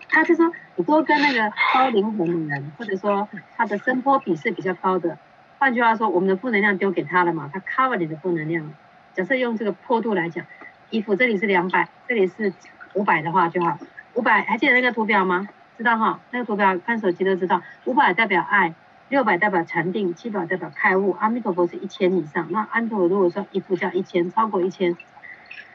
[0.10, 5.18] 他就说你多跟那个高灵魂的人，或者说他的声波比是比较高的。
[5.58, 8.74] 换句话说，我们的负能量丢给他了嘛，他 cover 你的负能量。
[9.14, 10.46] 假设用这个坡度来讲，
[10.90, 12.54] 衣服这里是两百，这里是
[12.94, 13.80] 五百的话就好。
[14.16, 15.48] 五百还记得那个图表吗？
[15.78, 17.62] 知道哈，那个图表看手机都知道。
[17.86, 18.74] 五百代表爱。
[19.14, 22.48] 六百代表禅定，七百代表开悟，阿弥陀佛是一千以上。
[22.50, 24.98] 那安陀如果说一副叫一千，超过一千，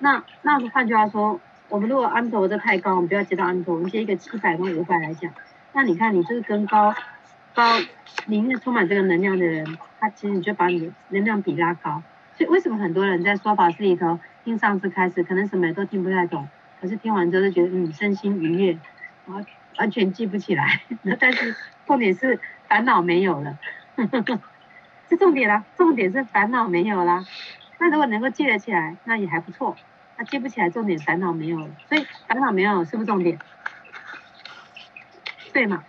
[0.00, 5.30] 那那换句话说，我们如果安陀这太高，我们不要接到安陀，我们接一个七百跟五百来讲。
[5.72, 6.92] 那你看，你就是跟高
[7.54, 7.78] 高，
[8.26, 12.02] 里面充满这个能量的人，他其实你就把你的能量比拉高。
[12.36, 16.48] 所以为什么很多人在说法室里头听上次开始，可能什么都听不太懂，
[16.80, 18.78] 可是听完之后就觉得嗯身心愉悦，
[19.28, 19.48] 然后
[19.78, 20.82] 完全记不起来。
[21.18, 22.38] 但是重点是。
[22.68, 23.58] 烦恼没有了，
[25.08, 25.64] 是重点啦。
[25.78, 27.24] 重点是烦恼没有啦。
[27.78, 29.74] 那如果能够记得起来，那也还不错。
[30.18, 31.70] 那记不起来，重点烦恼没有了。
[31.88, 33.38] 所以烦恼没有是不是重点？
[35.54, 35.82] 对嘛？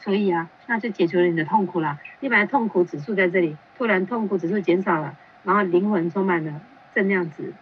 [0.00, 1.98] 所以啊，那就解决了你的痛苦啦。
[2.20, 6.60] 你本来痛苦指数在这里，突然痛苦指数减少了，然后灵魂充满了
[6.94, 7.54] 正量值，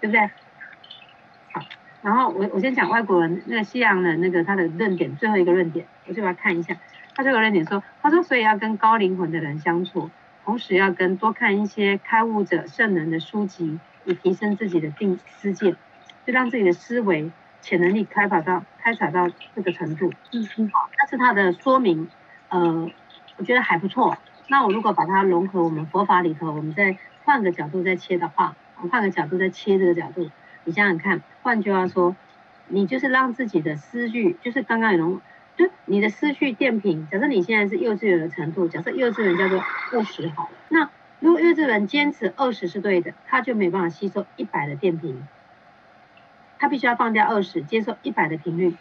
[0.00, 0.28] 对不对？
[2.02, 6.76] 好，然后我我先讲外国人那个西洋人那个他的论点，最后一个论点，我就把它看一下。
[7.14, 10.10] 他这个论点说，他说，所以要跟高灵魂的人相处，
[10.44, 15.76] 同时要跟多看一些开悟者圣人的书籍，以提升自己的定思见，
[16.24, 17.30] 就让自己的思维
[17.60, 20.12] 潜能力开发到开采到这个程度。
[20.32, 22.08] 嗯嗯，好，但是他的说明，
[22.48, 22.90] 呃，
[23.36, 24.16] 我觉得还不错。
[24.48, 30.30] 那我如果把它融合我们佛法里头，我们再换个角度再切的话，我们换个角度再切这个角度，
[30.64, 32.16] 你想想看，换句话说，
[32.68, 35.20] 你就是让自己的思绪，就是刚刚有人。
[35.56, 40.88] 就你的思绪电瓶，假设你现在是幼稚园的程度，假设幼稚园叫做二十好了，那
[41.18, 45.22] 如果幼稚园坚持二十是对的，他就没办法吸收一百的电瓶，
[46.58, 48.74] 他必须要放掉二十，接受一百的频率，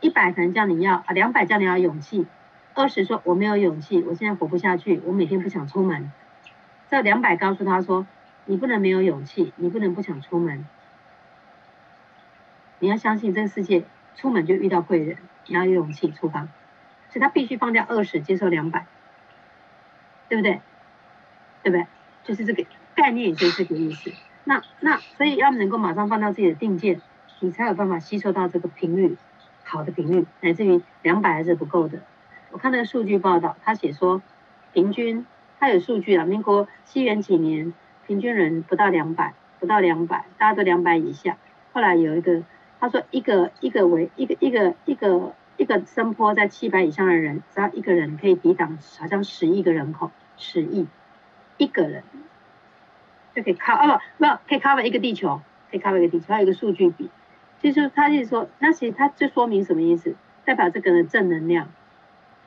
[0.00, 2.26] 一百可能叫你要啊，两百叫你要勇气，
[2.72, 6.10] 二十说我没有勇气，我现在活不下去，我每天不想出门。
[6.90, 8.06] 这两百告诉他说，
[8.46, 10.64] 你不能没有勇气，你不能不想出门，
[12.84, 13.82] 你要相信这个世界，
[14.14, 15.16] 出门就遇到贵人，
[15.46, 16.40] 你要有勇气出发，
[17.08, 18.84] 所以他必须放掉二十，接受两百，
[20.28, 20.60] 对不对？
[21.62, 21.86] 对不对？
[22.24, 24.12] 就是这个概念，就是这个意思。
[24.44, 27.00] 那那所以要能够马上放到自己的定见，
[27.40, 29.16] 你才有办法吸收到这个频率，
[29.62, 32.00] 好的频率，乃至于两百还是不够的。
[32.50, 34.20] 我看那个数据报道，他写说，
[34.74, 35.24] 平均
[35.58, 37.72] 他有数据啊，民国西元几年，
[38.06, 41.38] 平均人不到两百，不到两百，大家都两百以下。
[41.72, 42.44] 后来有一个
[42.84, 50.86] 他说，一个一个为一个一个一个一个声波在七百以上的人，只要一个人可以抵挡好像十亿个人口，十亿
[51.56, 52.02] 一个人。
[53.34, 57.08] 就可以 cover 哦不不可以 cover 一个地球，可以 cover 一个地球，还有一个数据比，
[57.62, 60.14] 就是他就是说，那其实他就说明什么意思？
[60.44, 61.72] 代表这个的正能量，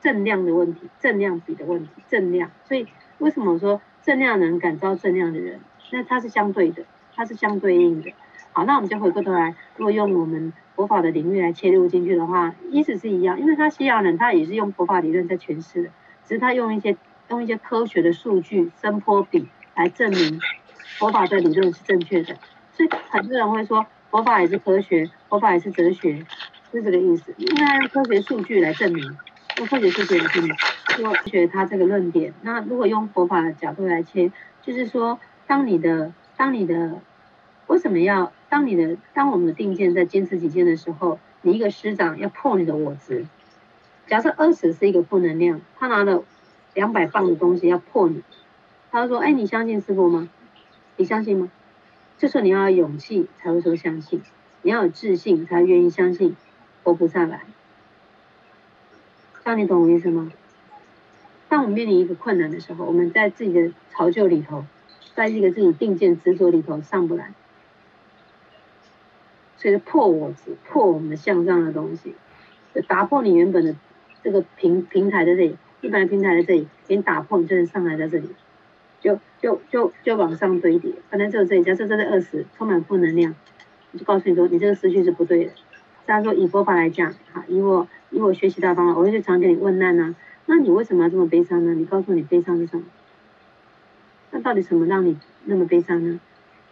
[0.00, 2.52] 正量的问题，正量比的问题，正量。
[2.64, 2.86] 所以
[3.18, 5.58] 为什么说正量人感召正量的人？
[5.90, 6.84] 那它是相对的，
[7.16, 8.12] 它是相对应的。
[8.58, 15.90] 好，那我们就回过头来，如果用我们佛法的领域来切入进去的话，意思是一样，因为他西洋人他也是用佛法理论在诠释的，
[16.26, 16.96] 只是他用一些
[17.28, 20.40] 用一些科学的数据声波比来证明。
[20.98, 22.34] 佛法的理论是正确的，
[22.72, 26.26] 所以很多人会说佛法也是科学，佛法也是哲学，
[26.72, 27.32] 是这个意思。
[27.36, 29.04] 因为他用科学数据来证明，
[29.58, 30.52] 用科学数据来证明，
[30.96, 32.34] 说科学他这个论点。
[32.42, 34.32] 那如果用佛法的角度来切，
[34.62, 37.00] 就是说，当你的，当你的，
[37.68, 43.26] 为什么要当你的，当我们的定见在坚持己见的时候，你一个师长要破你的我执。
[44.06, 46.24] 假设二十是一个负能量，他拿了
[46.74, 48.22] 两百磅的东西要破你，
[48.90, 50.28] 他就说：“哎，你相信师父吗？”
[50.96, 51.50] 你相信吗？
[52.18, 54.22] 这时候你要有勇气才会说相信，
[54.62, 56.34] 你要有自信才愿意相信
[56.82, 57.42] 活不下来。
[59.44, 60.32] 这样你懂我意思吗？
[61.48, 64.64] 当我们面临一个困难的时候，我们在自己的巢臼里头，
[65.14, 67.32] 在一个自己定见执着里头上不来，
[69.58, 72.14] 所以破我执，破我们的向上的东西，
[72.86, 73.74] 打破你原本的
[74.22, 78.30] 这个平平台在这里，一般的平台在这里，给你打破，你就能上来在这里。
[79.00, 81.62] 就就就就往上堆叠，反正只有这里。
[81.62, 83.34] 假设这是二十，充满负能量，
[83.92, 85.52] 我就告诉你说，你这个思绪是不对的。
[86.06, 91.74] 这样说以佛法来讲，哈，以我以我学习大方法，我会去常给你问难呢、那你为什么要这么悲伤呢？
[91.74, 92.84] 你告诉你悲伤是什么？
[94.30, 96.18] 那到底什么让你那么悲伤呢？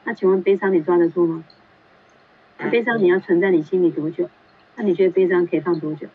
[0.03, 1.45] 那请问悲伤你抓得住吗？
[2.70, 4.28] 悲伤你要存在你心里多久？
[4.74, 6.09] 那你觉得悲伤可以放多久？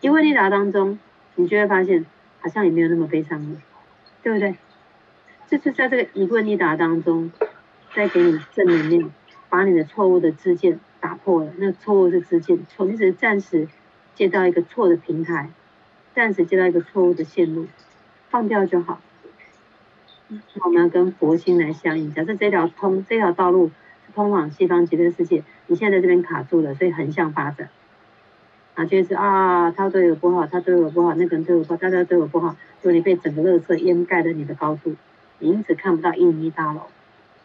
[0.00, 0.98] 因为你答当中，
[1.34, 2.04] 你就会发现
[2.40, 3.56] 好像也没有那么悲伤了，
[4.22, 4.56] 对不对？
[5.48, 7.30] 就是在这个疑问一答当中，
[7.94, 9.10] 再给你正能量，
[9.48, 11.52] 把你的错误的知见打破了。
[11.58, 13.68] 那错误是知见，错，你只是暂时
[14.14, 15.50] 接到一个错的平台，
[16.14, 17.66] 暂时接到一个错误的线路，
[18.28, 19.00] 放掉就好。
[20.64, 22.12] 我们要跟佛心来相应。
[22.12, 23.70] 假设这条通这条道路
[24.16, 27.68] 通往西方极乐世界，你现在在这边卡住了，所以横向发展。
[28.74, 34.96] 啊，就是啊，他对我不好，他对我不好，那个人对我不好，大家对我不好，就你被整个垃圾掩盖了你的高度。
[35.38, 36.80] 你因此看不到一零一大楼，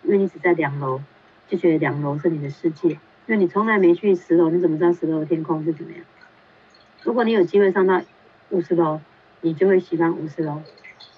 [0.03, 1.01] 因为你只在两楼，
[1.49, 2.91] 就觉得两楼是你的世界。
[3.28, 6.01] 因为你从来没去十楼，你怎么知道十楼的天空是怎么样？
[7.03, 8.01] 如果你有机会上到
[8.49, 9.01] 五十楼，
[9.41, 10.61] 你就会喜欢五十楼。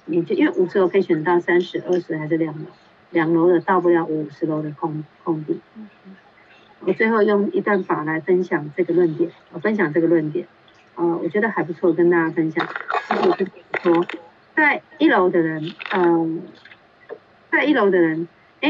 [0.06, 2.66] 你就因为五十楼可以选到三十、二十还是两楼，
[3.14, 5.61] 两楼的到不了五十楼的空空地。
[6.82, 10.45] 我最后用一段法来分享这个论点，我分享这个论点，
[10.95, 12.68] 呃，我觉得还不错，跟大家分享。
[13.09, 13.51] 就是
[13.82, 14.05] 说。
[14.55, 16.43] 在一楼的人，嗯，
[17.51, 18.28] 在一楼的人，
[18.61, 18.70] 哎，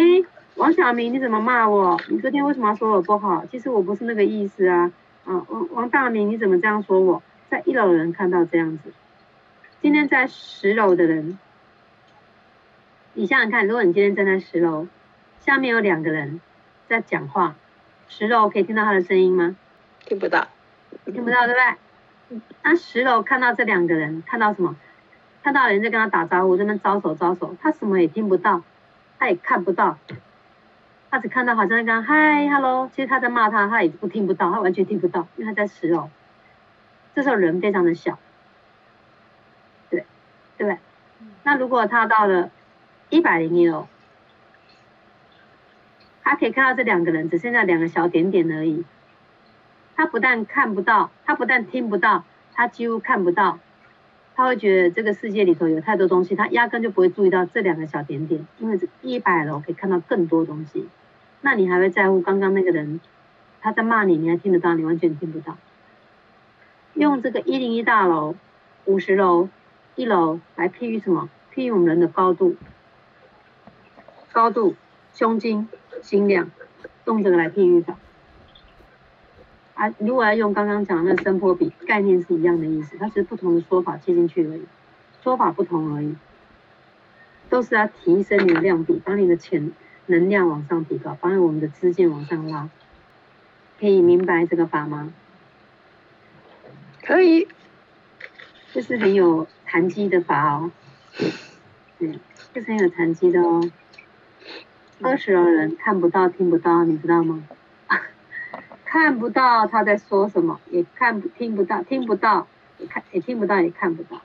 [0.56, 2.00] 王小明，你怎么骂我？
[2.08, 3.46] 你昨天为什么要说我不好？
[3.52, 4.94] 其实我不是那个意思啊，
[5.26, 7.22] 啊，王王大明，你怎么这样说我？
[7.50, 8.94] 在一楼的人看到这样子，
[9.82, 11.38] 今天在十楼的人，
[13.16, 14.88] 你想想看，如果你今天站在十楼，
[15.40, 16.42] 下面有两个人
[16.88, 17.56] 在讲话，
[18.08, 19.56] 十楼可以听到他的声音吗？
[20.04, 20.48] 听不到，
[21.06, 22.42] 听不到，对不对？
[22.64, 24.76] 那十楼看到这两个人，看到什么？
[25.44, 28.64] 看到人在跟他打招呼，在那招手招手，他什么也听不到，
[29.20, 30.00] 他也看不到，
[31.12, 36.10] 他只看到好像在跟他嗨，hello，其实他在骂他，他也不听不到，他完全听不到，因为他在十楼。
[37.14, 38.18] 这时候人非常的小，
[39.92, 40.04] 对，
[40.58, 40.80] 对不对？
[41.44, 42.50] 那如果他到了
[43.14, 43.88] 一百零一楼，
[46.24, 48.84] 他可以看到这两个人，只剩下两个小点点而已。
[49.96, 53.60] 他不但看不到，他不但听不到，他几乎看不到。
[54.34, 60.90] 他会觉得这个世界里头有太多东西，他压根就不会注意到这两个小点点，因为这一百楼可以看到更多东西。
[61.42, 63.00] 那你还会在乎刚刚那个人
[63.62, 64.74] 他在骂你，你还听得到？
[64.74, 65.56] 你完全听不到。
[66.96, 68.34] 用这个一零一大楼、
[68.86, 69.50] 五十楼、
[69.94, 71.30] 一楼来譬喻什么？
[71.54, 72.56] 譬喻我们人的高度、
[74.34, 74.76] 高度、
[75.14, 75.70] 胸襟、
[76.02, 76.50] 心量，
[77.06, 77.96] 用这个来譬喻法。
[79.76, 84.66] 啊，如果要用刚刚讲的那声波比，概念是一样的意思，它只是不同的说法接进去而已，
[85.24, 86.16] 说法不同而已，
[87.50, 89.72] 都是要提升你的量比，把你的潜
[90.08, 92.70] 能量往上提高，把我们的资金往上拉。
[93.80, 95.14] 可以明白这个法吗？
[97.04, 97.48] 可以，
[98.72, 100.72] 这是很有禅机的法哦。
[102.00, 102.20] 对，
[102.54, 103.70] 这是很有禅机的哦。
[105.04, 107.44] 二十楼的人看不到、听不到，你知道吗？
[108.86, 112.48] 看不到他在说什么，也看不听不到，听不到
[112.78, 114.22] 也看也听不到，也看不到。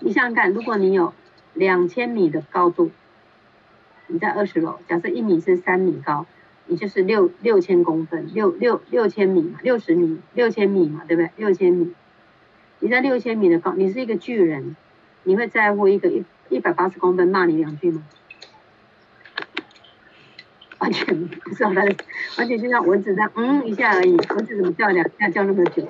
[0.00, 1.14] 你想想看，如果你有
[1.54, 2.90] 两千米的高度，
[4.08, 6.26] 你在二十楼，假设一米是三米高。
[6.66, 11.30] 你就是六六千公分，六六六千米嘛，六十米，六千米嘛，对不对？
[11.36, 11.92] 六千米，
[12.78, 14.76] 你在六千米的高，你是一个巨人，
[15.24, 18.04] 你会在乎一个一一百八十公分骂你两句吗？
[20.80, 21.74] 完全不是，完
[22.48, 25.88] 全就像蚊子这样，嗯一下而已，蚊子怎么叫两下叫那么久？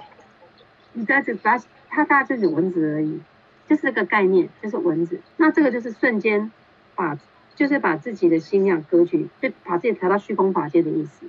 [0.92, 3.20] 你在这把它大就是蚊子而已，
[3.68, 5.18] 就是这个概念，就是蚊子。
[5.38, 6.52] 那这个就是瞬间
[6.94, 7.18] 把。
[7.56, 11.26] 就是把自己的心量格局，就把自己调到虚空法界的意思，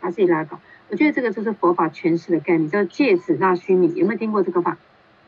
[0.00, 0.58] 把自己拉高。
[0.88, 3.92] 我觉得这个就是佛法诠释的概念，叫戒子纳须弥。
[3.94, 4.78] 有没有听过这个法？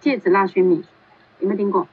[0.00, 0.82] 芥子纳须弥
[1.40, 1.86] 有没有听过？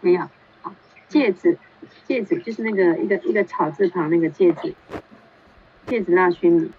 [0.00, 0.28] 没有。
[0.62, 0.74] 好，
[1.06, 1.58] 戒子，
[2.06, 4.74] 芥子就是那个一个一个草字旁那个芥子，
[5.86, 6.70] 芥子纳须米。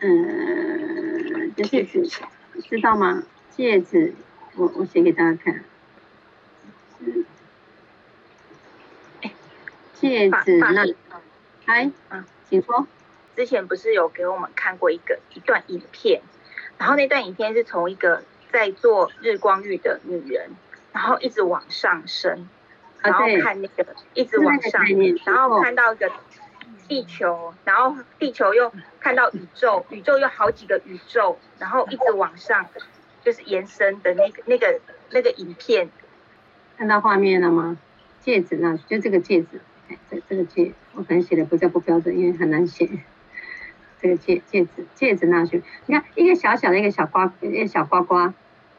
[0.00, 3.24] 嗯，就是知道吗？
[3.50, 4.14] 戒指，
[4.54, 5.64] 我我写给大家看。
[9.94, 10.86] 戒指那，
[11.64, 12.86] 哎，嗯，请说。
[13.34, 16.22] 之前不是有给我们看过一个一段影片，
[16.76, 18.22] 然后那段影片是从一个
[18.52, 20.50] 在做日光浴的女人，
[20.98, 22.48] 然后一直往上升，
[23.02, 24.84] 然后看那个一直往上，
[25.24, 26.10] 然后看到一个
[26.88, 32.66] 地球，然后地球又看到宇宙，宇宙有好几个宇宙，然后一直往上，
[33.22, 34.80] 就是延伸的那个那个
[35.10, 35.88] 那个影片。
[36.76, 37.78] 看到画面了吗？
[38.18, 42.90] 戒指那就这个戒指，哎，这这个戒，我可能写的比较不标准，因为很难写。
[44.02, 48.34] 这个戒戒指戒指那去，你看一个小小的一个小瓜一个小瓜瓜，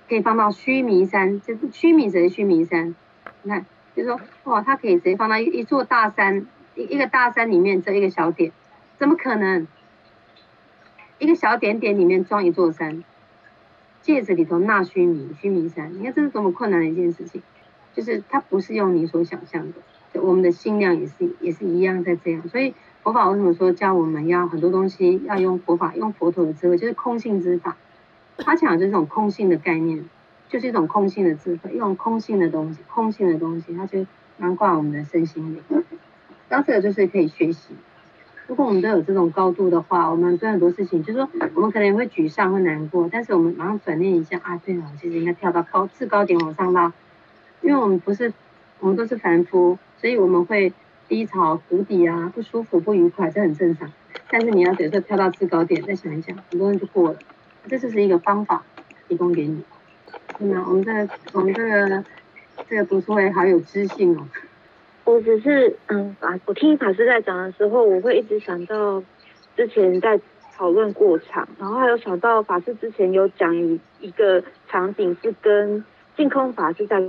[0.09, 2.95] 可以放到须弥山，就是须弥则是须弥山。
[3.43, 8.51] 你看，就是说哇，它可以直接放到一一座大山，一一个大山里面这一个小点，
[8.97, 9.67] 怎么可能？
[11.19, 13.03] 一个小点点里面装一座山，
[14.01, 17.43] 戒指里头纳须弥须弥山，你看这是多么困难的一件事情。
[17.93, 27.77] 就是它不是用你所想象的，我们的心量也是也是一样在这样，所以佛法为什么说教我们要很多东西要用佛法用佛陀的智慧，就是空性之法。
[28.39, 30.03] 他讲的是这种空性的概念，
[30.47, 34.05] 就是一种空性的智慧，一种空性的东西，空性的东西，它就
[34.37, 35.83] 囊括我们的身心灵。
[36.49, 37.75] 那这个就是可以学习。
[38.47, 46.91] 如果我们都有这种高度的话，我们对很多事情，就是说我们可能也会沮丧会难过，但是我们马上转念一下啊，对了，其实应该跳到高制高点往上拉。
[47.61, 48.33] 因为我们不是，
[48.79, 50.73] 我们都是凡夫，所以我们会
[51.07, 53.91] 低潮、谷底啊，不舒服、不愉快，这很正常。
[54.31, 57.19] 但是你要等这跳到制高点，再想一想，很多人就过了。
[57.67, 58.63] 这就是一个方法，
[59.07, 59.63] 提供给你。
[60.39, 62.03] 那我们这个，我们这个
[62.67, 64.27] 这个读书会好有知性哦。
[65.03, 69.03] 我只是嗯，啊我听法师在讲的时候，我会一直想到
[69.57, 70.19] 之前在
[70.55, 75.83] 讨论过场，然后还有想到法师之前有讲一一个场景是跟
[76.15, 77.03] 净空法师在。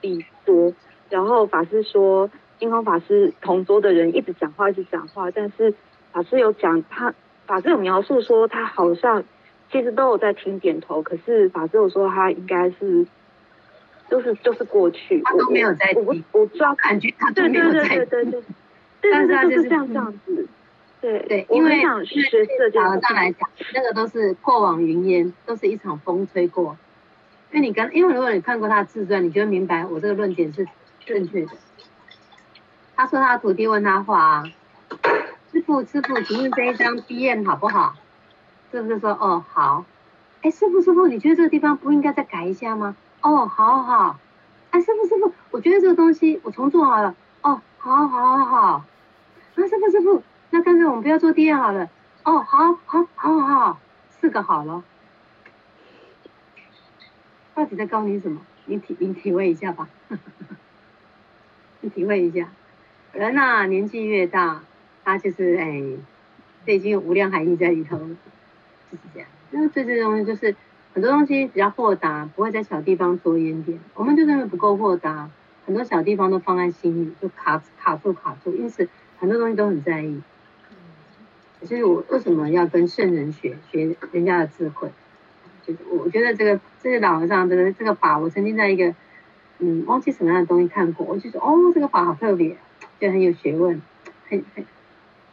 [0.00, 0.74] 比多，
[1.08, 5.74] 然后法师说，净空法师同桌的人一直讲话，一直讲话，但是
[6.12, 7.14] 法师有讲他，
[7.46, 9.24] 法师有描述说他好像
[9.72, 13.06] 其实都有在听点头，可是法师有说他应该是，
[14.10, 18.42] 就是就是过去，他都没有在听，我我，我知道感觉他都没有在听，对对对对
[19.00, 20.46] 对，但是他就是这样这样子，
[21.00, 22.20] 对对，因为想学
[22.58, 26.76] 这讲上来讲，那个都是过往云烟，都是一场风吹过。
[27.50, 30.66] 因为你刚，因为如果你看过他的自传，你就会明白我这个论点是
[31.06, 31.52] 正确的。
[32.94, 34.44] 他说他的徒弟问他话啊，
[35.50, 37.94] 师傅师傅，请问这一张 B M 好不好？
[38.72, 39.84] 是不是说哦好？
[40.40, 42.96] 哎师傅师傅，你觉得这个地方不应该再改一下吗？
[43.20, 44.18] 哦好好。
[44.70, 47.14] 哎师傅师傅，我觉得这个东西我重做好了。
[47.42, 48.84] 哦好好好好。
[49.54, 51.90] 那师傅师傅，那干脆我们不要做第二好了。
[52.24, 54.82] 哦好好好好，四个好了。
[57.54, 58.40] 到底在告你什么？
[58.64, 59.88] 你体你体会一下吧，
[61.82, 62.48] 你体会一下。
[63.12, 64.62] 人呐、啊，年纪越大，
[65.04, 65.82] 他就是哎，
[66.64, 68.00] 这已经有无量海义在里头，
[68.92, 69.28] 就是这样。
[69.50, 70.54] 那这些东西就是
[70.92, 73.80] 很多东西比较豁达，不会在小地方着眼点。
[73.94, 75.30] 我们就认为不够豁达，
[75.64, 78.88] 很多小地方都放在心里，就卡卡住卡住，因此
[79.18, 80.22] 很多东西都很在意。
[81.62, 84.90] 所以我为什么要跟圣人学学人家的智慧？
[85.64, 88.94] 就是我觉得这个这个老和尚这个这个法，我曾经在一个
[89.60, 92.56] 嗯忘记什么样的东西看过，我就说哦这个法好特别，
[92.98, 93.80] 就很有学问，
[94.28, 94.64] 很很，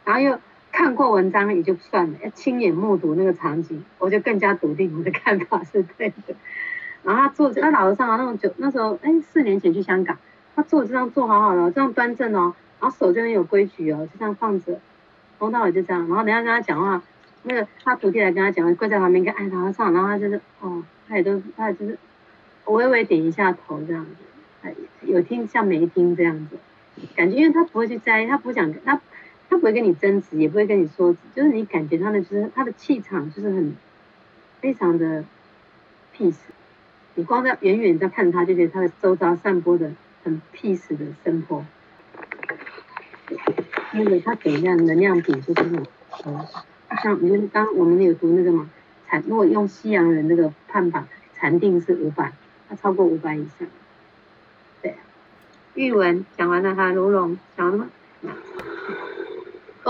[0.04, 0.38] 然后又
[0.72, 6.34] 看过文章也就算了，要亲眼目睹那个场景，我就更加笃定我的看法是对的。
[7.02, 10.16] 然后他坐那老和尚啊，那么久那时候哎四年前去香港，
[10.54, 14.78] 他坐这样坐好好的，这样端正哦，然后手就很有规矩哦，就这样放着。
[15.38, 17.02] 从头到尾就这样，然后等下跟他讲话，
[17.44, 21.98] 那个他徒弟来跟他讲话，跪在旁边跟哎老和尚，然后他就是哦，他也都他也就是
[22.66, 26.58] 微微点一下头这样子，有听像没听这样子，
[27.16, 29.00] 感觉因为他不会去在意，他不想他
[29.50, 33.76] 他不会跟你争执，也不会跟你说，就是你感觉他的就是他的气场就是很
[34.60, 35.24] 非常的
[36.16, 36.36] peace，
[37.16, 39.90] 你光在远远在看他就觉得他的周遭散播的
[40.22, 41.66] 很 peace 的声波。
[43.92, 45.86] 那个它怎样能量比就是那种，
[46.24, 46.48] 呃，
[47.02, 48.70] 像你们刚我们有读那个嘛，
[49.08, 52.32] 禅，如果用西洋人那个判法，禅定是五百，
[52.68, 53.68] 他超过五百以上。
[54.80, 54.94] 对，
[55.74, 57.90] 玉文讲完了哈，卢龙讲完了吗？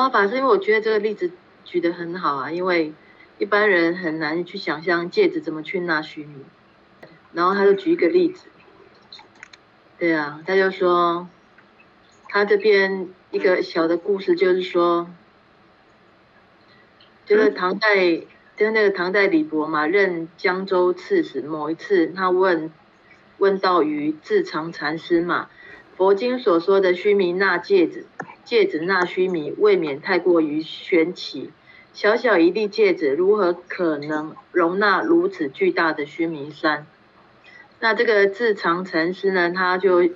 [0.01, 1.31] 方法是因为我觉得这个例子
[1.65, 2.93] 举得很好啊，因为
[3.39, 6.45] 一般人很难去想象戒指怎么去纳须弥，
[7.33, 8.47] 然后他就举一个例子，
[9.99, 11.29] 对啊，他就说
[12.29, 13.09] 他这边。
[13.33, 15.09] 一个小的故事就是说，
[17.25, 18.17] 就是唐代，
[18.57, 21.41] 就是那个唐代李博嘛，任江州刺史。
[21.41, 22.73] 某一次，他问
[23.39, 25.49] 问道于智常禅师嘛，
[26.01, 28.07] 佛经所说的须弥纳芥子，
[28.43, 31.51] 芥子纳须弥，未免太过于玄奇。
[31.93, 36.87] 小小一粒芥子，如何可能容纳如此巨大的须弥山？
[37.81, 40.09] 那这个智常禅师呢，他就。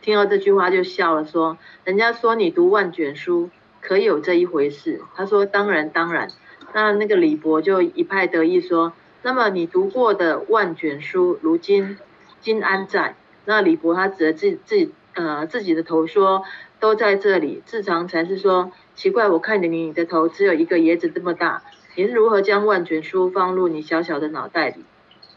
[0.00, 6.28] 听到这句话就笑了，说：“人家说你读万卷书，可有这一回事？”他说：“当然，当然。”
[6.74, 11.96] 那那个李博就一派得意说：“那么你读过的万卷书，如今
[12.40, 13.14] 今安在？”
[13.44, 14.92] 那李博他指着自自己
[15.26, 16.44] 呃自己的头说
[16.80, 21.62] ：“都在这里。”智常禅师说：“奇怪，我看着你你的头只有一个椰子这么大，
[21.96, 24.84] 你是如何将万卷书放入你小小的脑袋里？”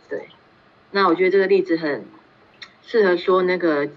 [0.10, 0.30] 对，
[0.92, 2.06] 那我觉得这个例子很
[2.82, 3.90] 适合说那个。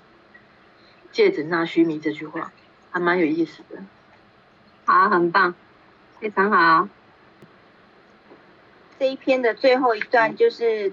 [1.14, 2.51] 戒子纳须弥这句话
[2.91, 3.85] 还蛮有意思的，
[4.85, 5.55] 好，很棒，
[6.18, 6.89] 非常好。
[8.99, 10.93] 这一篇的最后一段就是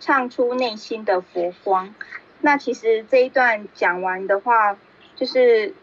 [0.00, 1.94] 唱出内心的佛光。
[2.40, 4.76] 那其实这一段讲完的话，
[5.16, 5.74] 就是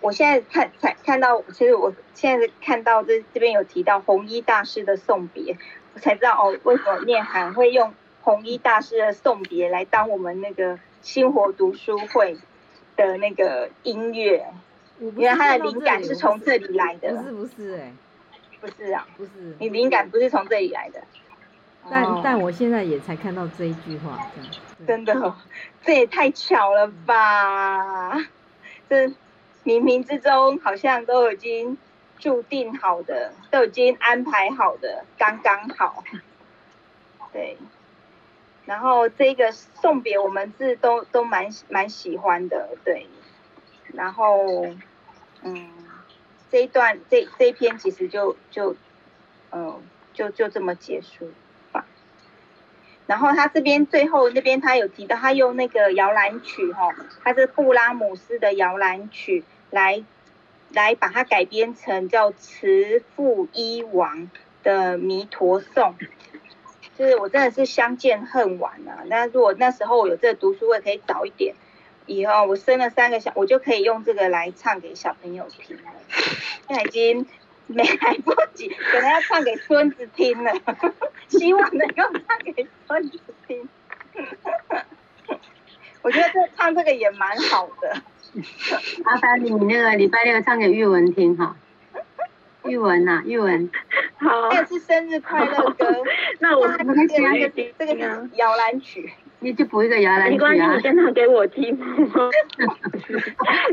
[0.00, 5.56] 我现在看才看到，其实我现在看到这这边有提到红衣大师的送别，
[5.94, 12.36] 我才知道哦，为什么念涵会用红衣大师的送别来当我们那个星火读书会
[12.96, 14.44] 的那个音乐，
[15.14, 17.12] 原来他的灵感是从这里来的。
[17.12, 17.92] 不是不是哎、欸，
[18.60, 19.30] 不是啊，不是，
[19.60, 21.00] 你灵感不是从这里来的。
[21.88, 24.50] 但、哦、但我现在也才看到这一句话，这样。
[24.84, 25.36] 真的、
[25.84, 28.16] 这也太巧了吧！
[28.88, 29.06] 这
[29.64, 31.78] 冥冥之中好像都已经
[32.18, 36.02] 注定好的，都已经安排好的，刚刚好。
[37.32, 37.56] 对。
[38.64, 43.06] 然后这个送别，我们是都都蛮蛮喜欢的，对。
[43.94, 44.66] 然后，
[45.42, 45.70] 嗯，
[46.50, 48.74] 这一段这这一篇其实就就，
[49.52, 49.80] 嗯，
[50.12, 51.30] 就就这么结束。
[53.06, 60.04] 然后他这边最后那边他有提到，他用那个摇篮曲哈，他是布拉姆斯的摇篮曲来
[60.72, 64.30] 来把它改编成叫慈父医王
[64.62, 65.94] 的弥陀颂。
[66.98, 69.04] 就是我真的是相见恨晚啊！
[69.06, 71.54] 那如果那时候我有这个读书会，可以早一点，
[72.06, 75.82] 以后我生了三个小，我就可以用这个来唱给小朋友听了。
[76.66, 77.26] 现在已经
[77.66, 80.52] 没来不及，可能要唱给孙子听了，
[81.28, 83.68] 希望能够唱给孙子听。
[86.02, 88.02] 我觉得这唱这个也蛮好的。
[89.04, 91.56] 麻烦你那个礼拜六唱给玉文听哈。
[92.64, 93.70] 玉文呐、啊，玉文，
[94.16, 95.86] 好，这个是生日快乐歌。
[96.40, 100.48] 那我们可以这个这个是摇篮曲，你就补一个摇篮曲啊。
[100.50, 101.78] 没关系，你先唱给我听。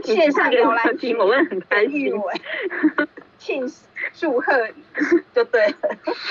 [0.04, 2.14] 线上摇篮曲，我会很开心。
[3.44, 3.70] 庆
[4.14, 4.70] 祝贺
[5.36, 5.76] 就对了。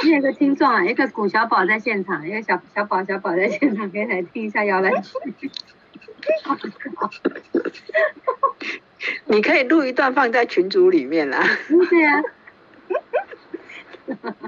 [0.05, 5.19] 有一个听众啊，一个古小宝在现场，一个小小宝小宝在现场，可以来听一下摇篮曲。
[9.27, 11.45] 你可以录一段放在群组里面啦。
[11.91, 12.23] 对啊。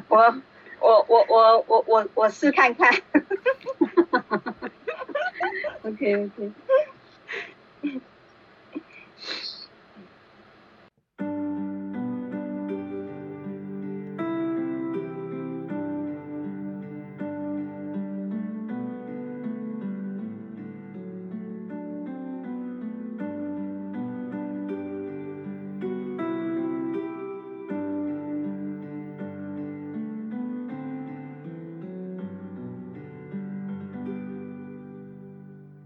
[0.08, 0.40] 我
[0.80, 2.90] 我我我我我我试看看。
[5.84, 6.50] OK OK。